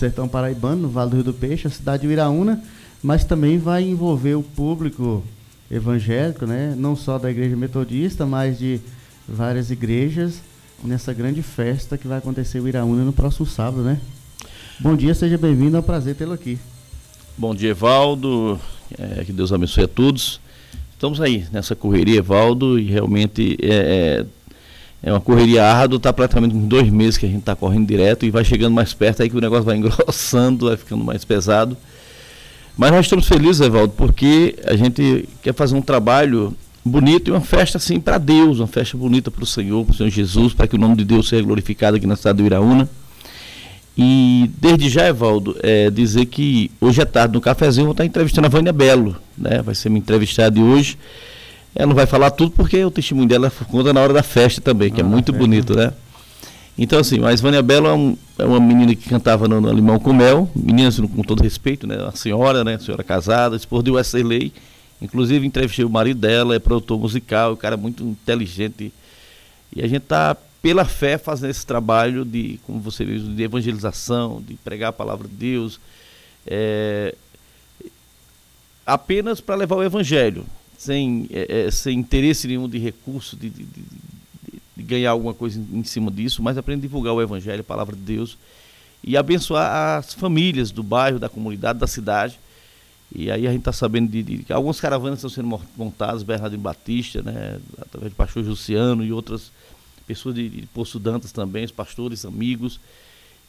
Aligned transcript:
sertão 0.00 0.26
paraibano, 0.26 0.82
no 0.82 0.88
Vale 0.88 1.10
do 1.10 1.16
Rio 1.16 1.24
do 1.24 1.34
Peixe, 1.34 1.66
a 1.66 1.70
cidade 1.70 2.02
de 2.02 2.08
Uiraúna, 2.08 2.62
mas 3.02 3.22
também 3.22 3.58
vai 3.58 3.84
envolver 3.84 4.34
o 4.34 4.42
público 4.42 5.22
evangélico, 5.70 6.46
né? 6.46 6.74
não 6.76 6.96
só 6.96 7.18
da 7.18 7.30
igreja 7.30 7.54
metodista, 7.54 8.24
mas 8.24 8.58
de 8.58 8.80
várias 9.28 9.70
igrejas, 9.70 10.40
nessa 10.82 11.12
grande 11.12 11.42
festa 11.42 11.98
que 11.98 12.08
vai 12.08 12.16
acontecer 12.16 12.58
em 12.58 12.62
Uiraúna 12.62 13.04
no 13.04 13.12
próximo 13.12 13.46
sábado, 13.46 13.82
né? 13.82 14.00
Bom 14.80 14.96
dia, 14.96 15.12
seja 15.14 15.36
bem-vindo, 15.36 15.76
é 15.76 15.80
um 15.80 15.82
prazer 15.82 16.14
tê-lo 16.14 16.32
aqui. 16.32 16.58
Bom 17.36 17.54
dia, 17.54 17.70
Evaldo, 17.70 18.58
é, 18.98 19.22
que 19.24 19.32
Deus 19.32 19.52
abençoe 19.52 19.84
a 19.84 19.88
todos. 19.88 20.40
Estamos 20.92 21.20
aí 21.20 21.46
nessa 21.52 21.76
correria, 21.76 22.18
Evaldo, 22.18 22.78
e 22.78 22.86
realmente 22.86 23.58
é, 23.60 24.22
é 24.22 24.26
é 25.02 25.10
uma 25.10 25.20
correria 25.20 25.64
árdua, 25.64 25.96
está 25.96 26.12
praticamente 26.12 26.54
uns 26.54 26.66
dois 26.66 26.90
meses 26.90 27.16
que 27.16 27.24
a 27.24 27.28
gente 27.28 27.40
está 27.40 27.56
correndo 27.56 27.86
direto 27.86 28.26
e 28.26 28.30
vai 28.30 28.44
chegando 28.44 28.74
mais 28.74 28.92
perto 28.92 29.22
aí 29.22 29.30
que 29.30 29.36
o 29.36 29.40
negócio 29.40 29.64
vai 29.64 29.76
engrossando, 29.78 30.66
vai 30.66 30.76
ficando 30.76 31.04
mais 31.04 31.24
pesado. 31.24 31.76
Mas 32.76 32.92
nós 32.92 33.06
estamos 33.06 33.26
felizes, 33.26 33.60
Evaldo, 33.60 33.94
porque 33.96 34.56
a 34.64 34.76
gente 34.76 35.28
quer 35.42 35.54
fazer 35.54 35.74
um 35.74 35.82
trabalho 35.82 36.54
bonito 36.84 37.28
e 37.28 37.30
uma 37.30 37.40
festa 37.40 37.78
assim 37.78 38.00
para 38.00 38.18
Deus, 38.18 38.58
uma 38.58 38.66
festa 38.66 38.96
bonita 38.96 39.30
para 39.30 39.42
o 39.42 39.46
Senhor, 39.46 39.84
para 39.84 39.92
o 39.92 39.96
Senhor 39.96 40.10
Jesus, 40.10 40.54
para 40.54 40.66
que 40.66 40.76
o 40.76 40.78
nome 40.78 40.96
de 40.96 41.04
Deus 41.04 41.28
seja 41.28 41.42
glorificado 41.42 41.96
aqui 41.96 42.06
na 42.06 42.16
cidade 42.16 42.38
do 42.38 42.46
Iraúna. 42.46 42.88
E 43.96 44.50
desde 44.58 44.88
já, 44.88 45.08
Evaldo, 45.08 45.56
é, 45.62 45.90
dizer 45.90 46.26
que 46.26 46.70
hoje 46.80 47.02
à 47.02 47.06
tarde 47.06 47.34
no 47.34 47.40
cafezinho 47.40 47.82
eu 47.82 47.86
vou 47.86 47.92
estar 47.92 48.04
entrevistando 48.04 48.46
a 48.46 48.50
Vânia 48.50 48.72
Belo, 48.72 49.16
né? 49.36 49.60
Vai 49.62 49.74
ser 49.74 49.88
minha 49.90 49.98
entrevistada 49.98 50.52
de 50.52 50.62
hoje. 50.62 50.96
Ela 51.74 51.86
não 51.86 51.94
vai 51.94 52.06
falar 52.06 52.30
tudo 52.30 52.50
porque 52.52 52.84
o 52.84 52.90
testemunho 52.90 53.28
dela 53.28 53.50
conta 53.68 53.92
na 53.92 54.00
hora 54.00 54.12
da 54.12 54.22
festa 54.22 54.60
também, 54.60 54.90
que 54.90 55.00
é 55.00 55.04
ah, 55.04 55.06
é 55.06 55.08
muito 55.08 55.34
é. 55.34 55.38
bonito, 55.38 55.74
né? 55.74 55.92
Então, 56.76 56.98
assim, 56.98 57.18
mas 57.18 57.40
Vânia 57.40 57.62
Belo 57.62 57.86
é, 57.86 57.92
um, 57.92 58.16
é, 58.38 58.44
uma 58.44 58.58
menina 58.58 58.94
que 58.94 59.08
cantava 59.08 59.46
no, 59.46 59.60
no 59.60 59.72
Limão 59.72 59.98
com 59.98 60.12
Mel, 60.12 60.50
menina 60.56 60.88
assim, 60.88 61.06
com 61.06 61.22
todo 61.22 61.42
respeito, 61.42 61.86
né? 61.86 61.96
A 62.06 62.12
senhora, 62.12 62.64
né? 62.64 62.74
A 62.74 62.78
senhora 62.78 63.04
casada, 63.04 63.54
esposa 63.54 63.84
de 63.84 63.90
Wesley. 63.90 64.52
Inclusive, 65.00 65.46
entrevistei 65.46 65.84
o 65.84 65.90
marido 65.90 66.20
dela, 66.20 66.54
é 66.54 66.58
produtor 66.58 66.98
musical, 66.98 67.52
o 67.52 67.56
cara 67.56 67.74
é 67.74 67.78
muito 67.78 68.02
inteligente. 68.02 68.92
E 69.74 69.82
a 69.82 69.86
gente 69.86 70.02
está, 70.02 70.36
pela 70.60 70.84
fé, 70.84 71.18
fazendo 71.18 71.50
esse 71.50 71.64
trabalho 71.64 72.24
de, 72.24 72.58
como 72.66 72.80
você 72.80 73.04
viu, 73.04 73.18
de 73.18 73.42
evangelização, 73.42 74.42
de 74.46 74.54
pregar 74.54 74.90
a 74.90 74.92
palavra 74.92 75.28
de 75.28 75.34
Deus, 75.34 75.78
é, 76.46 77.14
apenas 78.86 79.40
para 79.40 79.54
levar 79.54 79.76
o 79.76 79.82
evangelho 79.82 80.44
sem, 80.80 81.28
é, 81.30 81.66
é, 81.66 81.70
sem 81.70 81.98
interesse 81.98 82.48
nenhum 82.48 82.66
de 82.66 82.78
recurso, 82.78 83.36
de, 83.36 83.50
de, 83.50 83.64
de, 83.64 83.82
de, 84.78 84.82
ganhar 84.82 85.10
alguma 85.10 85.34
coisa 85.34 85.60
em 85.74 85.84
cima 85.84 86.10
disso, 86.10 86.42
mas 86.42 86.56
aprender 86.56 86.80
a 86.80 86.88
divulgar 86.88 87.12
o 87.12 87.20
Evangelho, 87.20 87.60
a 87.60 87.64
palavra 87.64 87.94
de 87.94 88.00
Deus 88.00 88.38
e 89.04 89.14
abençoar 89.14 89.98
as 89.98 90.14
famílias 90.14 90.70
do 90.70 90.82
bairro, 90.82 91.18
da 91.18 91.28
comunidade, 91.28 91.78
da 91.78 91.86
cidade. 91.86 92.40
E 93.14 93.30
aí 93.30 93.46
a 93.46 93.50
gente 93.50 93.60
está 93.60 93.74
sabendo 93.74 94.10
de, 94.10 94.22
de, 94.22 94.38
que 94.38 94.54
algumas 94.54 94.80
caravanas 94.80 95.18
estão 95.18 95.28
sendo 95.28 95.60
montadas, 95.76 96.22
Bernardino 96.22 96.62
Batista, 96.62 97.20
né, 97.20 97.60
através 97.78 98.14
do 98.14 98.16
pastor 98.16 98.42
Luciano 98.42 99.04
e 99.04 99.12
outras 99.12 99.52
pessoas 100.06 100.34
de, 100.34 100.48
de 100.48 100.66
Poço 100.68 100.98
Dantas 100.98 101.30
também, 101.30 101.62
os 101.62 101.72
pastores, 101.72 102.24
amigos. 102.24 102.80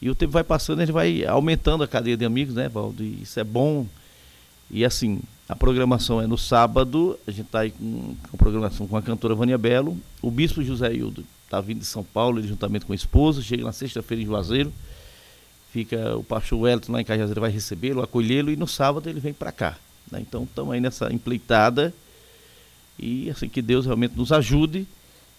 E 0.01 0.09
o 0.09 0.15
tempo 0.15 0.33
vai 0.33 0.43
passando, 0.43 0.81
gente 0.81 0.91
vai 0.91 1.23
aumentando 1.23 1.81
a 1.81 1.87
cadeia 1.87 2.17
de 2.17 2.25
amigos, 2.25 2.55
né, 2.55 2.67
Valdo? 2.67 3.01
E 3.01 3.21
isso 3.21 3.39
é 3.39 3.43
bom. 3.45 3.87
E 4.69 4.83
assim, 4.83 5.21
a 5.51 5.55
programação 5.55 6.21
é 6.21 6.25
no 6.25 6.37
sábado, 6.37 7.19
a 7.27 7.31
gente 7.31 7.47
está 7.47 7.59
aí 7.59 7.71
com, 7.71 8.15
com 8.29 8.37
programação 8.37 8.87
com 8.87 8.95
a 8.95 9.01
cantora 9.01 9.35
Vânia 9.35 9.57
Belo. 9.57 9.97
O 10.21 10.31
bispo 10.31 10.63
José 10.63 10.93
Hildo 10.93 11.25
está 11.43 11.59
vindo 11.59 11.79
de 11.79 11.85
São 11.85 12.05
Paulo, 12.05 12.39
ele 12.39 12.47
juntamente 12.47 12.85
com 12.85 12.93
a 12.93 12.95
esposa, 12.95 13.41
chega 13.41 13.61
na 13.61 13.73
sexta-feira 13.73 14.23
em 14.23 14.25
Juazeiro. 14.25 14.71
Fica 15.73 16.15
o 16.15 16.23
pastor 16.23 16.57
Wellington 16.57 16.93
lá 16.93 17.01
em 17.01 17.03
Cajazeiro, 17.03 17.41
vai 17.41 17.51
recebê-lo, 17.51 18.01
acolhê-lo 18.01 18.49
e 18.49 18.55
no 18.55 18.65
sábado 18.65 19.09
ele 19.09 19.19
vem 19.19 19.33
para 19.33 19.51
cá. 19.51 19.77
Né? 20.09 20.21
Então 20.21 20.43
estamos 20.43 20.73
aí 20.73 20.79
nessa 20.79 21.11
empleitada 21.11 21.93
e 22.97 23.29
assim 23.29 23.49
que 23.49 23.61
Deus 23.61 23.85
realmente 23.85 24.15
nos 24.15 24.31
ajude. 24.31 24.87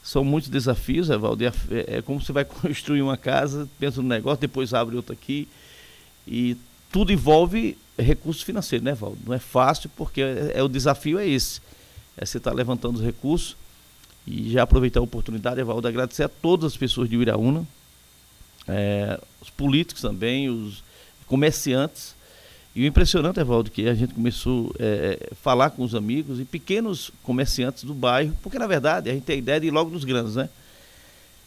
São 0.02 0.22
muitos 0.22 0.50
desafios, 0.50 1.08
Evaldo. 1.08 1.42
É, 1.42 1.52
é 1.86 2.02
como 2.02 2.20
você 2.20 2.34
vai 2.34 2.44
construir 2.44 3.00
uma 3.00 3.16
casa, 3.16 3.66
pensa 3.80 4.02
no 4.02 4.08
negócio, 4.08 4.42
depois 4.42 4.74
abre 4.74 4.94
outra 4.94 5.14
aqui. 5.14 5.48
E 6.28 6.54
tudo 6.90 7.10
envolve 7.10 7.78
recursos 7.98 8.42
financeiros, 8.42 8.84
né, 8.84 8.94
Valdo? 8.94 9.18
Não 9.26 9.34
é 9.34 9.38
fácil 9.38 9.90
porque 9.96 10.22
é, 10.22 10.52
é 10.54 10.62
o 10.62 10.68
desafio 10.68 11.18
é 11.18 11.26
esse. 11.26 11.60
É 12.16 12.24
você 12.24 12.38
estar 12.38 12.50
tá 12.50 12.56
levantando 12.56 12.96
os 12.96 13.04
recursos 13.04 13.56
e 14.26 14.50
já 14.50 14.62
aproveitar 14.62 15.00
a 15.00 15.02
oportunidade, 15.02 15.62
Valdo, 15.62 15.88
agradecer 15.88 16.22
a 16.22 16.28
todas 16.28 16.72
as 16.72 16.76
pessoas 16.76 17.08
de 17.08 17.16
Uiraúna, 17.16 17.66
é, 18.68 19.20
os 19.40 19.50
políticos 19.50 20.02
também, 20.02 20.48
os 20.48 20.82
comerciantes. 21.26 22.14
E 22.74 22.84
o 22.84 22.86
impressionante, 22.86 23.38
Evaldo, 23.38 23.70
que 23.70 23.86
a 23.86 23.94
gente 23.94 24.14
começou 24.14 24.72
a 24.78 24.82
é, 24.82 25.30
falar 25.42 25.70
com 25.70 25.82
os 25.82 25.94
amigos 25.94 26.40
e 26.40 26.44
pequenos 26.44 27.10
comerciantes 27.22 27.84
do 27.84 27.92
bairro, 27.92 28.34
porque 28.42 28.58
na 28.58 28.66
verdade 28.66 29.10
a 29.10 29.12
gente 29.12 29.24
tem 29.24 29.36
a 29.36 29.38
ideia 29.38 29.60
de 29.60 29.66
ir 29.66 29.70
logo 29.70 29.90
nos 29.90 30.04
grandes, 30.04 30.36
né? 30.36 30.48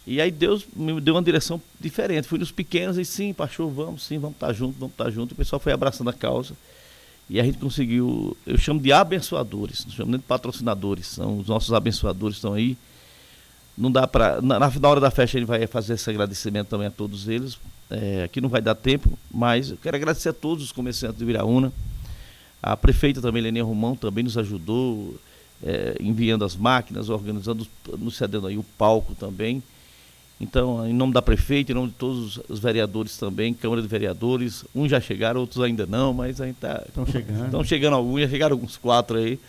E 0.08 0.22
aí 0.22 0.30
Deus 0.30 0.66
me 0.76 1.00
deu 1.02 1.16
uma 1.16 1.22
direção 1.22 1.60
diferente. 1.80 2.28
Fui 2.28 2.38
nos 2.38 2.52
pequenos 2.52 2.98
e 2.98 3.06
sim, 3.06 3.34
pastor, 3.34 3.70
vamos 3.72 4.04
sim, 4.04 4.20
vamos 4.20 4.36
estar 4.36 4.54
juntos, 4.54 4.78
vamos 4.78 4.94
estar 4.94 5.10
juntos. 5.10 5.34
O 5.34 5.36
pessoal 5.36 5.60
foi 5.60 5.74
abraçando 5.74 6.10
a 6.10 6.14
causa. 6.14 6.54
E 7.28 7.40
a 7.40 7.44
gente 7.44 7.58
conseguiu, 7.58 8.38
eu 8.46 8.58
chamo 8.58 8.80
de 8.80 8.92
abençoadores, 8.92 9.84
não 9.86 9.92
chamo 9.92 10.12
nem 10.12 10.20
de 10.20 10.26
patrocinadores, 10.26 11.08
são 11.08 11.40
os 11.40 11.48
nossos 11.48 11.74
abençoadores 11.74 12.38
estão 12.38 12.54
aí. 12.54 12.78
Não 13.76 13.92
dá 13.92 14.06
para 14.08 14.42
na, 14.42 14.60
na, 14.60 14.88
hora 14.88 15.02
da 15.02 15.10
festa 15.10 15.40
gente 15.40 15.48
vai 15.48 15.66
fazer 15.68 15.96
esse 15.96 16.10
agradecimento 16.10 16.68
também 16.68 16.88
a 16.88 16.92
todos 16.92 17.28
eles. 17.28 17.58
É, 17.90 18.24
aqui 18.24 18.40
não 18.40 18.48
vai 18.48 18.62
dar 18.62 18.76
tempo, 18.76 19.18
mas 19.32 19.72
eu 19.72 19.78
quero 19.78 19.98
agradecer 19.98 20.30
a 20.30 20.34
todos 20.34 20.64
os 20.64 20.72
comerciantes 20.72 21.18
de 21.18 21.26
Viraúna. 21.26 21.74
A 22.62 22.78
prefeita 22.78 23.22
também, 23.22 23.42
Lenia 23.42 23.64
Romão, 23.64 23.96
também 23.96 24.24
nos 24.24 24.38
ajudou, 24.38 25.16
é, 25.64 25.98
enviando 26.00 26.46
as 26.46 26.56
máquinas, 26.56 27.10
organizando, 27.10 27.68
nos 27.98 28.16
cedendo 28.16 28.48
aí 28.48 28.58
o 28.58 28.64
palco 28.78 29.14
também. 29.16 29.62
Então, 30.40 30.86
em 30.86 30.94
nome 30.94 31.14
da 31.14 31.22
prefeita, 31.22 31.72
em 31.72 31.76
nome 31.76 31.88
de 31.88 31.94
todos 31.96 32.42
os 32.50 32.60
vereadores 32.60 33.18
também, 33.18 33.54
Câmara 33.54 33.82
de 33.82 33.88
Vereadores, 33.88 34.66
uns 34.76 34.90
já 34.90 35.00
chegaram, 35.00 35.40
outros 35.40 35.64
ainda 35.64 35.86
não, 35.86 36.14
mas 36.14 36.42
a 36.42 36.46
gente 36.46 36.56
está. 36.56 36.84
Estão 36.86 37.06
chegando. 37.06 37.46
Estão 37.46 37.64
chegando 37.64 37.94
alguns, 37.96 38.22
já 38.22 38.30
chegaram 38.30 38.54
alguns 38.54 38.76
quatro 38.76 39.18
aí. 39.18 39.40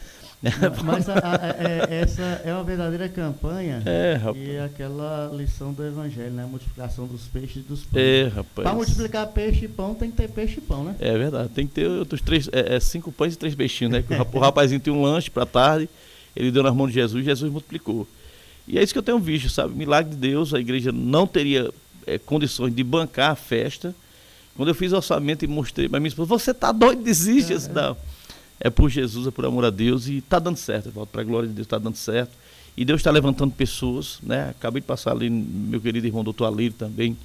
Mas 0.85 1.09
a, 1.09 1.15
a, 1.15 1.47
é, 1.59 2.03
essa 2.03 2.23
é 2.45 2.53
uma 2.53 2.63
verdadeira 2.63 3.09
campanha 3.09 3.83
é, 3.87 4.21
e 4.37 4.59
aquela 4.59 5.31
lição 5.35 5.73
do 5.73 5.85
Evangelho, 5.85 6.33
né? 6.33 6.45
A 6.45 6.47
multiplicação 6.47 7.07
dos 7.07 7.23
peixes 7.23 7.57
e 7.57 7.61
dos 7.61 7.85
pães. 7.85 8.05
É. 8.05 8.45
Para 8.55 8.75
multiplicar 8.75 9.27
peixe 9.29 9.65
e 9.65 9.69
pão, 9.69 9.95
tem 9.95 10.11
que 10.11 10.17
ter 10.17 10.29
peixe 10.29 10.59
e 10.59 10.61
pão, 10.61 10.85
né? 10.85 10.95
É 11.01 11.17
verdade, 11.17 11.49
tem 11.49 11.67
que 11.67 11.75
ter 11.75 11.89
outros 11.89 12.21
três, 12.21 12.49
é, 12.53 12.77
é 12.77 12.81
cinco 12.81 13.11
pães 13.11 13.35
e 13.35 13.39
três 13.39 13.55
peixinhos, 13.55 13.93
né? 13.93 14.05
o 14.33 14.39
rapazinho 14.39 14.79
tem 14.79 14.93
um 14.93 15.03
lanche 15.03 15.31
para 15.31 15.47
tarde, 15.47 15.89
ele 16.35 16.51
deu 16.51 16.63
nas 16.63 16.75
mãos 16.75 16.89
de 16.89 16.95
Jesus, 16.95 17.25
Jesus 17.25 17.51
multiplicou. 17.51 18.07
E 18.67 18.79
é 18.79 18.83
isso 18.83 18.93
que 18.93 18.99
eu 18.99 19.03
tenho 19.03 19.19
visto, 19.19 19.49
sabe? 19.49 19.75
Milagre 19.75 20.11
de 20.11 20.17
Deus, 20.17 20.53
a 20.53 20.59
igreja 20.59 20.91
não 20.91 21.27
teria 21.27 21.73
é, 22.07 22.19
condições 22.19 22.75
de 22.75 22.83
bancar 22.83 23.33
a 23.33 23.37
festa. 23.37 23.95
Quando 24.57 24.69
eu 24.69 24.75
fiz 24.75 24.93
o 24.93 24.97
orçamento 24.97 25.45
e 25.45 25.49
mostrei 25.49 25.89
para 25.89 26.01
minha 26.01 26.09
esposa, 26.09 26.29
você 26.29 26.51
está 26.51 26.73
doido, 26.73 27.03
desiste. 27.03 27.53
É, 27.53 27.59
não. 27.69 27.97
É 28.59 28.71
por 28.71 28.89
Jesus, 28.89 29.27
é 29.27 29.31
por 29.31 29.45
amor 29.45 29.65
a 29.65 29.71
Deus 29.71 30.07
e 30.09 30.19
está 30.19 30.39
dando 30.39 30.57
certo, 30.57 30.91
para 31.13 31.21
a 31.21 31.25
glória 31.25 31.49
de 31.49 31.55
Deus, 31.55 31.67
está 31.67 31.79
dando 31.79 31.97
certo. 31.97 32.33
E 32.77 32.85
Deus 32.85 33.01
está 33.01 33.11
levantando 33.11 33.53
pessoas, 33.53 34.19
né? 34.23 34.51
Acabei 34.51 34.81
de 34.81 34.87
passar 34.87 35.13
ali, 35.13 35.31
meu 35.31 35.81
querido 35.81 36.07
irmão 36.07 36.25
doutor 36.25 36.47
Alírio 36.47 36.77
também, 36.77 37.17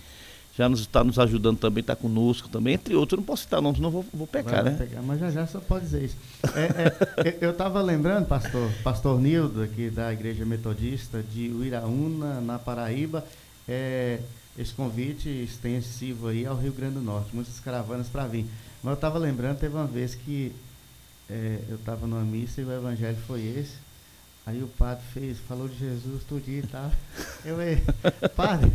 já 0.58 0.68
nos 0.68 0.82
está 0.82 1.04
nos 1.04 1.18
ajudando 1.18 1.58
também, 1.58 1.82
está 1.82 1.96
conosco 1.96 2.50
também, 2.50 2.74
entre 2.74 2.96
outros. 2.96 3.18
Eu 3.18 3.22
não 3.22 3.26
posso 3.26 3.44
citar 3.44 3.62
nomes, 3.62 3.80
não 3.80 3.90
vou, 3.90 4.06
vou 4.14 4.28
pecar, 4.28 4.64
Vai 4.64 4.72
né? 4.72 4.78
Pegar, 4.78 5.02
mas 5.02 5.20
já 5.20 5.32
já 5.32 5.48
só 5.48 5.60
pode 5.60 5.86
dizer 5.86 6.04
isso. 6.04 6.18
É, 6.54 7.30
é, 7.30 7.38
eu 7.42 7.52
estava 7.52 7.82
lembrando, 7.82 8.26
pastor, 8.26 8.70
pastor 8.84 9.20
Nildo, 9.20 9.64
aqui 9.64 9.90
da 9.90 10.12
Igreja 10.12 10.46
Metodista 10.46 11.24
de 11.24 11.50
Uiraúna, 11.50 12.42
na 12.42 12.60
Paraíba, 12.60 13.26
é, 13.68 14.20
esse 14.58 14.74
convite 14.74 15.30
extensivo 15.30 16.28
aí 16.28 16.46
ao 16.46 16.58
Rio 16.58 16.74
Grande 16.74 16.96
do 16.96 17.02
Norte, 17.02 17.30
muitas 17.34 17.60
caravanas 17.60 18.10
para 18.10 18.28
vir. 18.28 18.46
Mas 18.84 18.92
eu 18.92 18.96
estava 18.96 19.18
lembrando, 19.18 19.60
teve 19.60 19.76
uma 19.76 19.88
vez 19.88 20.16
que 20.16 20.52
é, 21.30 21.60
eu 21.70 21.76
estava 21.76 22.06
numa 22.06 22.24
missa 22.24 22.60
e 22.60 22.66
o 22.66 22.72
evangelho 22.72 23.18
foi 23.26 23.42
esse. 23.42 23.76
Aí 24.46 24.62
o 24.64 24.68
padre 24.68 25.04
fez, 25.14 25.38
falou 25.48 25.68
de 25.68 25.78
Jesus 25.78 26.22
dia 26.44 26.60
e 26.60 26.68
tal. 26.68 26.92
Eu 27.46 27.56
falei, 27.56 27.82
padre, 28.36 28.72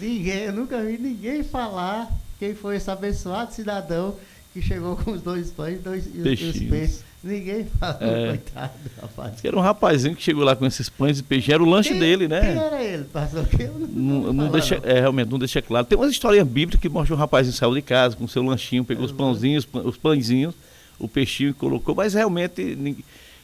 ninguém, 0.00 0.44
eu 0.44 0.52
nunca 0.52 0.82
vi 0.82 0.96
ninguém 0.96 1.42
falar 1.42 2.10
quem 2.38 2.54
foi 2.54 2.76
esse 2.76 2.90
abençoado 2.90 3.52
cidadão 3.52 4.16
que 4.52 4.62
chegou 4.62 4.96
com 4.96 5.12
os 5.12 5.20
dois 5.20 5.50
pães 5.50 5.80
dois, 5.80 6.06
e 6.06 6.20
os 6.20 6.58
peixes. 6.70 7.04
Ninguém 7.22 7.66
falou, 7.78 7.96
é. 8.00 8.28
coitado, 8.28 8.72
rapaz. 9.02 9.44
Era 9.44 9.56
um 9.56 9.60
rapazinho 9.60 10.14
que 10.14 10.22
chegou 10.22 10.44
lá 10.44 10.54
com 10.54 10.64
esses 10.64 10.88
pães 10.88 11.18
e 11.18 11.22
peixes, 11.22 11.52
era 11.52 11.62
o 11.62 11.68
lanche 11.68 11.90
quem, 11.90 11.98
dele, 11.98 12.28
né? 12.28 12.40
Quem 12.40 12.58
era 12.58 12.82
ele? 12.82 13.06
Aqui? 13.12 13.64
Não, 13.64 14.20
não, 14.20 14.32
não 14.32 14.50
deixa, 14.50 14.80
é, 14.84 15.00
realmente, 15.00 15.28
não 15.28 15.38
deixa 15.38 15.60
claro. 15.60 15.84
Tem 15.84 15.98
umas 15.98 16.12
histórias 16.12 16.46
bíblicas 16.46 16.80
que 16.80 16.88
mostram 16.88 17.16
um 17.16 17.20
rapazinho 17.20 17.52
saiu 17.52 17.74
de 17.74 17.82
casa 17.82 18.16
com 18.16 18.26
seu 18.28 18.42
lanchinho, 18.42 18.84
pegou 18.84 19.02
é, 19.02 19.06
os 19.06 19.12
pãozinhos, 19.12 19.68
os 19.72 19.96
pãezinhos, 19.96 20.54
o 20.98 21.08
peixinho 21.08 21.50
e 21.50 21.54
colocou, 21.54 21.94
mas 21.94 22.14
realmente 22.14 22.96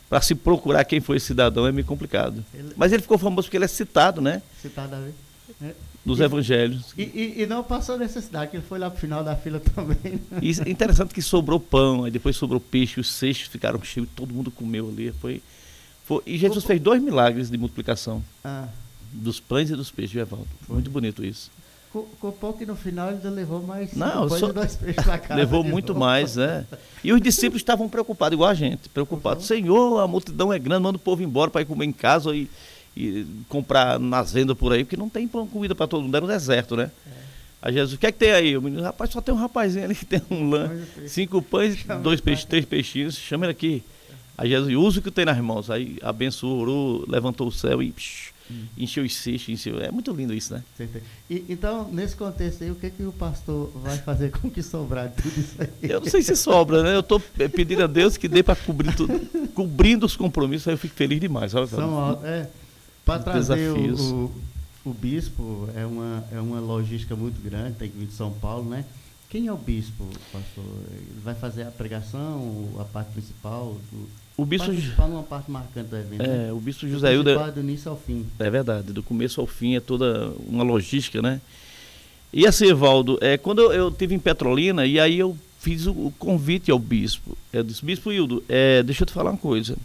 para 0.09 0.21
se 0.21 0.35
procurar 0.35 0.85
quem 0.85 1.01
foi 1.01 1.17
esse 1.17 1.27
cidadão 1.27 1.67
é 1.67 1.73
meio 1.73 1.87
complicado. 1.87 2.45
Ele... 2.53 2.73
Mas 2.77 2.93
ele 2.93 3.03
ficou 3.03 3.19
famoso 3.19 3.47
porque 3.47 3.56
ele 3.56 3.65
é 3.65 3.69
citado, 3.69 4.21
né? 4.21 4.43
Citado 4.61 4.95
a 4.95 4.99
ver. 5.01 5.15
É. 5.62 5.73
nos 6.05 6.21
e, 6.21 6.23
evangelhos. 6.23 6.93
E, 6.97 7.03
e, 7.03 7.43
e, 7.43 7.47
não 7.47 7.62
passou 7.62 7.99
necessidade, 7.99 8.51
que 8.51 8.56
ele 8.56 8.65
foi 8.67 8.79
lá 8.79 8.91
pro 8.91 8.99
final 8.99 9.23
da 9.23 9.37
fila 9.37 9.61
também. 9.75 10.21
E 10.41 10.51
é 10.51 10.71
interessante 10.71 11.15
que 11.15 11.23
sobrou 11.23 11.61
pão, 11.61 12.05
aí 12.05 12.11
depois 12.11 12.37
sobrou 12.37 12.61
peixe, 12.61 13.01
os 13.01 13.11
cestos 13.11 13.49
ficaram 13.49 13.83
cheios, 13.83 14.09
todo 14.15 14.35
mundo 14.35 14.51
comeu 14.51 14.89
ali. 14.89 15.12
Foi, 15.12 15.43
foi, 16.05 16.23
e 16.27 16.39
Jesus 16.39 16.65
o, 16.65 16.67
fez 16.67 16.81
dois 16.81 17.03
milagres 17.03 17.51
de 17.51 17.59
multiplicação. 17.59 18.23
Ah. 18.45 18.69
Dos 19.12 19.39
pães 19.39 19.71
e 19.71 19.77
dos 19.77 19.91
peixes, 19.91 20.17
Evaldo. 20.17 20.49
Foi. 20.67 20.75
Muito 20.75 20.91
bonito 20.91 21.25
isso. 21.25 21.51
Com 22.20 22.32
pouco 22.32 22.58
que 22.58 22.67
no 22.67 22.75
final 22.75 23.11
ele 23.11 23.29
levou 23.31 23.62
mais 23.62 23.94
não, 23.94 24.29
só... 24.29 24.52
dois 24.52 24.75
peixes 24.75 25.05
para 25.05 25.17
casa. 25.19 25.35
Levou 25.35 25.62
muito 25.62 25.88
novo. 25.88 26.00
mais, 26.00 26.37
é. 26.37 26.64
E 27.05 27.12
os 27.12 27.20
discípulos 27.20 27.61
estavam 27.61 27.88
preocupados, 27.88 28.35
igual 28.35 28.50
a 28.50 28.55
gente, 28.55 28.88
preocupados. 28.88 29.49
Uhum. 29.49 29.56
Senhor, 29.56 30.00
a 30.00 30.08
multidão 30.08 30.52
é 30.52 30.58
grande, 30.58 30.82
manda 30.82 30.96
o 30.96 31.00
povo 31.00 31.23
embora 31.23 31.50
para 31.50 31.62
ir 31.62 31.67
comer 31.67 31.85
em 31.85 31.93
casa 31.93 32.35
e 32.35 32.49
e 32.96 33.26
comprar 33.49 33.99
nas 33.99 34.32
vendas 34.32 34.56
por 34.56 34.73
aí, 34.73 34.85
porque 34.85 34.96
não 34.96 35.08
tem 35.08 35.26
comida 35.26 35.75
para 35.75 35.87
todo 35.87 36.02
mundo, 36.02 36.17
é 36.17 36.20
no 36.20 36.26
deserto, 36.26 36.76
né? 36.76 36.91
É. 37.06 37.25
Aí 37.62 37.73
Jesus, 37.73 37.94
o 37.94 37.99
que 37.99 38.06
é 38.06 38.12
que 38.12 38.19
tem 38.19 38.31
aí? 38.31 38.56
O 38.56 38.62
menino, 38.62 38.82
rapaz, 38.82 39.11
só 39.11 39.20
tem 39.20 39.35
um 39.35 39.38
rapazinho 39.38 39.85
ali 39.85 39.94
que 39.94 40.05
tem 40.05 40.20
um 40.31 40.50
lã, 40.50 40.70
cinco 41.06 41.41
pães, 41.41 41.82
dois 42.02 42.20
peixes, 42.20 42.44
três 42.44 42.64
peixinhos, 42.64 43.17
chama 43.17 43.46
ele 43.46 43.52
aqui. 43.52 43.82
Aí 44.37 44.50
Jesus, 44.50 44.75
usa 44.75 45.00
o 45.00 45.02
que 45.02 45.11
tem 45.11 45.25
nas 45.25 45.38
mãos. 45.38 45.70
Aí 45.70 45.96
abençoou, 46.02 46.61
orou, 46.61 47.05
levantou 47.08 47.49
o 47.49 47.52
céu 47.52 47.82
e 47.82 47.91
psh, 47.91 48.33
hum. 48.50 48.67
encheu 48.76 49.05
os 49.05 49.14
cestos, 49.14 49.49
encheu. 49.49 49.81
É 49.81 49.91
muito 49.91 50.12
lindo 50.12 50.35
isso, 50.35 50.55
né? 50.55 50.62
E, 51.29 51.44
então, 51.49 51.88
nesse 51.91 52.17
contexto 52.17 52.62
aí, 52.62 52.70
o 52.70 52.75
que, 52.75 52.91
que 52.91 53.02
o 53.02 53.12
pastor 53.12 53.70
vai 53.76 53.99
fazer 53.99 54.31
com 54.31 54.50
que 54.50 54.62
sobrar 54.62 55.11
tudo 55.11 55.41
isso 55.41 55.56
aí? 55.58 55.69
Eu 55.82 56.00
não 56.00 56.08
sei 56.08 56.23
se 56.23 56.37
sobra, 56.37 56.82
né? 56.82 56.94
Eu 56.94 57.00
estou 57.00 57.20
pedindo 57.20 57.85
a 57.85 57.87
Deus 57.87 58.17
que 58.17 58.29
dê 58.29 58.43
para 58.43 58.56
cobrir 58.56 58.94
tudo, 58.94 59.20
cobrindo 59.55 60.06
os 60.06 60.17
compromissos, 60.17 60.69
aí 60.69 60.75
eu 60.75 60.79
fico 60.79 60.94
feliz 60.94 61.20
demais. 61.20 61.52
Sabe? 61.52 61.69
São, 61.69 62.20
é, 62.25 62.49
para 63.05 63.23
trazer 63.23 63.70
o, 63.70 63.94
o, 63.94 64.43
o, 64.87 64.94
bispo 64.94 65.69
é 65.75 65.85
uma, 65.85 66.25
é 66.32 66.41
uma 66.41 66.61
logística 66.61 67.14
muito 67.14 67.43
grande, 67.43 67.76
tem 67.76 67.91
que 67.91 67.99
vir 67.99 68.06
de 68.06 68.14
São 68.14 68.32
Paulo, 68.32 68.69
né? 68.69 68.85
Quem 69.29 69.49
é 69.49 69.52
o 69.52 69.56
bispo, 69.56 70.05
pastor? 70.32 70.64
Ele 70.93 71.20
vai 71.23 71.35
fazer 71.35 71.64
a 71.64 71.70
pregação, 71.70 72.70
a 72.79 72.85
parte 72.85 73.12
principal? 73.12 73.76
Do, 73.91 74.24
o 74.36 74.44
bispo 74.44 74.69
principal 74.69 75.08
numa 75.08 75.22
parte 75.22 75.50
marcante 75.50 75.88
do 75.88 75.96
evento. 75.96 76.22
É, 76.22 76.26
né? 76.26 76.52
o 76.52 76.58
bispo 76.58 76.88
José 76.88 77.14
Hilda. 77.14 77.52
Do 77.52 77.60
início 77.60 77.90
ao 77.90 77.96
fim. 77.96 78.26
É 78.38 78.50
verdade, 78.50 78.92
do 78.92 79.02
começo 79.02 79.40
ao 79.40 79.46
fim 79.46 79.76
é 79.76 79.81
toda 79.81 80.32
uma 80.46 80.64
logística, 80.64 81.22
né? 81.22 81.40
E 82.32 82.46
assim, 82.46 82.66
Evaldo, 82.66 83.16
é, 83.20 83.38
quando 83.38 83.62
eu, 83.62 83.72
eu 83.72 83.90
tive 83.92 84.14
em 84.14 84.19
Petrolina, 84.19 84.84
e 84.84 84.98
aí 84.98 85.19
eu 85.20 85.36
fiz 85.60 85.86
o, 85.86 85.92
o 85.92 86.14
convite 86.19 86.70
ao 86.70 86.78
bispo. 86.78 87.38
Eu 87.52 87.62
disse, 87.62 87.84
Bispo 87.84 88.12
Hildo, 88.12 88.42
é, 88.48 88.82
deixa 88.82 89.04
eu 89.04 89.06
te 89.06 89.12
falar 89.12 89.31
uma 89.31 89.38
coisa. 89.38 89.76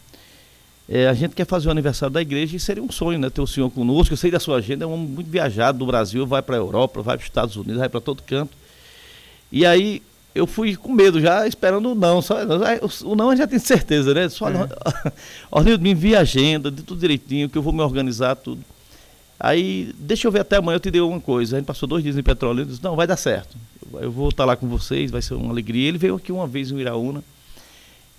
É, 0.88 1.08
a 1.08 1.14
gente 1.14 1.36
quer 1.36 1.46
fazer 1.46 1.68
o 1.68 1.72
aniversário 1.72 2.12
da 2.12 2.20
igreja 2.20 2.58
e 2.58 2.60
seria 2.60 2.82
um 2.82 2.92
sonho, 2.92 3.20
né? 3.20 3.30
Ter 3.30 3.42
o 3.42 3.46
senhor 3.46 3.70
conosco. 3.70 4.12
Eu 4.12 4.18
sei 4.18 4.32
da 4.32 4.40
sua 4.40 4.58
agenda, 4.58 4.84
é 4.84 4.88
um 4.88 4.94
homem 4.94 5.08
muito 5.08 5.30
viajado 5.30 5.78
do 5.78 5.86
Brasil, 5.86 6.26
vai 6.26 6.42
para 6.42 6.56
a 6.56 6.58
Europa, 6.58 7.04
vai 7.04 7.16
para 7.16 7.24
os 7.24 7.30
Estados 7.30 7.56
Unidos, 7.56 7.78
vai 7.78 7.88
para 7.88 8.02
todo 8.02 8.24
canto. 8.24 8.58
E 9.52 9.64
aí 9.64 10.02
eu 10.34 10.46
fui 10.46 10.76
com 10.76 10.92
medo 10.92 11.20
já, 11.20 11.48
esperando 11.48 11.92
o 11.92 11.96
não. 11.96 12.22
Só, 12.22 12.38
o 13.04 13.16
não 13.16 13.32
eu 13.32 13.38
já 13.38 13.48
tenho 13.48 13.62
certeza, 13.62 14.14
né? 14.14 14.30
Só, 14.30 14.50
é. 14.50 14.70
olha, 15.52 15.78
me 15.80 15.92
envia 15.92 16.20
a 16.20 16.22
agenda, 16.22 16.70
de 16.70 16.84
tudo 16.84 17.00
direitinho, 17.00 17.50
que 17.50 17.58
eu 17.58 17.62
vou 17.62 17.74
me 17.74 17.82
organizar 17.82 18.36
tudo. 18.36 18.64
Aí, 19.40 19.94
deixa 19.98 20.28
eu 20.28 20.32
ver 20.32 20.42
até 20.42 20.58
amanhã, 20.58 20.76
eu 20.76 20.80
te 20.80 20.92
dei 20.92 21.02
alguma 21.02 21.22
coisa. 21.22 21.56
A 21.56 21.60
gente 21.60 21.68
passou 21.68 21.88
dois 21.88 22.04
dias 22.04 22.18
em 22.18 22.24
Petróleo, 22.24 22.62
ele 22.62 22.70
disse, 22.70 22.84
não, 22.84 22.96
vai 22.96 23.08
dar 23.08 23.18
certo. 23.18 23.58
Eu 23.94 24.12
vou 24.12 24.30
estar 24.30 24.46
lá 24.46 24.56
com 24.56 24.68
vocês, 24.68 25.10
vai 25.10 25.22
ser 25.22 25.34
uma 25.34 25.52
alegria. 25.52 25.88
Ele 25.88 25.98
veio 25.98 26.16
aqui 26.16 26.32
uma 26.32 26.46
vez 26.46 26.72
em 26.72 26.78
Iraúna, 26.78 27.24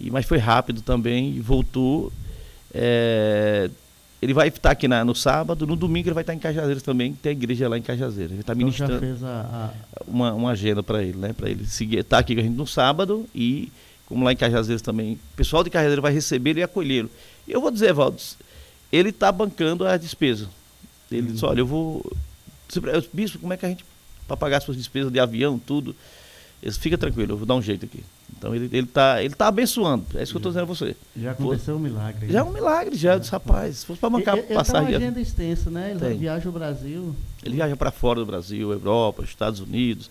e, 0.00 0.10
mas 0.10 0.24
foi 0.26 0.38
rápido 0.38 0.82
também, 0.82 1.40
voltou. 1.40 2.12
É, 2.72 3.70
ele 4.22 4.34
vai 4.34 4.48
estar 4.48 4.72
aqui 4.72 4.86
na, 4.86 5.04
no 5.04 5.14
sábado, 5.14 5.66
no 5.66 5.74
domingo 5.74 6.08
ele 6.08 6.14
vai 6.14 6.22
estar 6.22 6.34
em 6.34 6.38
Cajazeiras 6.38 6.82
também, 6.82 7.14
tem 7.14 7.30
a 7.30 7.32
igreja 7.32 7.68
lá 7.68 7.78
em 7.78 7.82
Cajazeiras. 7.82 8.32
Ele 8.32 8.40
está 8.40 8.52
então 8.52 8.66
ministrando 8.66 8.92
já 8.92 9.00
fez 9.00 9.24
a, 9.24 9.40
a... 9.40 10.02
Uma, 10.06 10.34
uma 10.34 10.50
agenda 10.50 10.82
para 10.82 11.02
ele, 11.02 11.16
né? 11.16 11.32
Para 11.32 11.48
ele 11.48 11.66
seguir, 11.66 12.00
estar 12.00 12.16
tá 12.16 12.20
aqui 12.20 12.34
com 12.34 12.40
a 12.40 12.44
gente 12.44 12.56
no 12.56 12.66
sábado 12.66 13.26
e, 13.34 13.72
como 14.06 14.24
lá 14.24 14.32
em 14.32 14.36
Cajazeiras 14.36 14.82
também, 14.82 15.14
o 15.14 15.36
pessoal 15.36 15.64
de 15.64 15.70
Cajazeiras 15.70 16.02
vai 16.02 16.12
receber 16.12 16.58
e 16.58 16.62
acolhê-lo. 16.62 17.10
Eu 17.48 17.62
vou 17.62 17.70
dizer, 17.70 17.94
Valdo, 17.94 18.20
ele 18.92 19.08
está 19.08 19.32
bancando 19.32 19.86
a 19.86 19.96
despesa. 19.96 20.48
Ele 21.10 21.28
hum. 21.28 21.32
disse, 21.32 21.44
olha, 21.44 21.60
eu 21.60 21.66
vou. 21.66 22.04
Bispo, 23.12 23.38
como 23.38 23.52
é 23.52 23.56
que 23.56 23.66
a 23.66 23.68
gente. 23.68 23.84
Para 24.28 24.36
pagar 24.36 24.58
as 24.58 24.64
suas 24.64 24.76
despesas 24.76 25.10
de 25.10 25.18
avião, 25.18 25.58
tudo. 25.58 25.96
Fica 26.78 26.98
tranquilo, 26.98 27.32
eu 27.32 27.36
vou 27.38 27.46
dar 27.46 27.54
um 27.54 27.62
jeito 27.62 27.86
aqui. 27.86 28.04
Então 28.36 28.54
ele, 28.54 28.68
ele, 28.72 28.86
tá, 28.86 29.22
ele 29.22 29.34
tá 29.34 29.48
abençoando. 29.48 30.04
É 30.14 30.22
isso 30.22 30.32
que 30.32 30.36
eu 30.36 30.40
estou 30.40 30.52
dizendo 30.52 30.62
a 30.62 30.66
você. 30.66 30.96
Já 31.16 31.32
aconteceu 31.32 31.76
um 31.76 31.78
milagre. 31.78 32.32
Já 32.32 32.40
é 32.40 32.42
um 32.42 32.52
milagre, 32.52 32.96
já, 32.96 33.18
disse, 33.18 33.30
rapaz. 33.30 33.78
Se 33.78 33.86
fosse 33.86 34.00
para 34.00 34.10
bancar 34.10 34.38
ele, 34.38 34.54
passagem. 34.54 34.88
Ele 34.88 34.98
tem 34.98 34.98
uma 34.98 35.06
agenda 35.06 35.20
extensa, 35.20 35.70
né? 35.70 35.90
Ele 35.90 36.00
tem. 36.00 36.18
viaja 36.18 36.48
o 36.48 36.52
Brasil. 36.52 37.14
Ele 37.42 37.54
viaja 37.56 37.76
para 37.76 37.90
fora 37.90 38.20
do 38.20 38.26
Brasil, 38.26 38.72
Europa, 38.72 39.22
Estados 39.22 39.60
Unidos. 39.60 40.10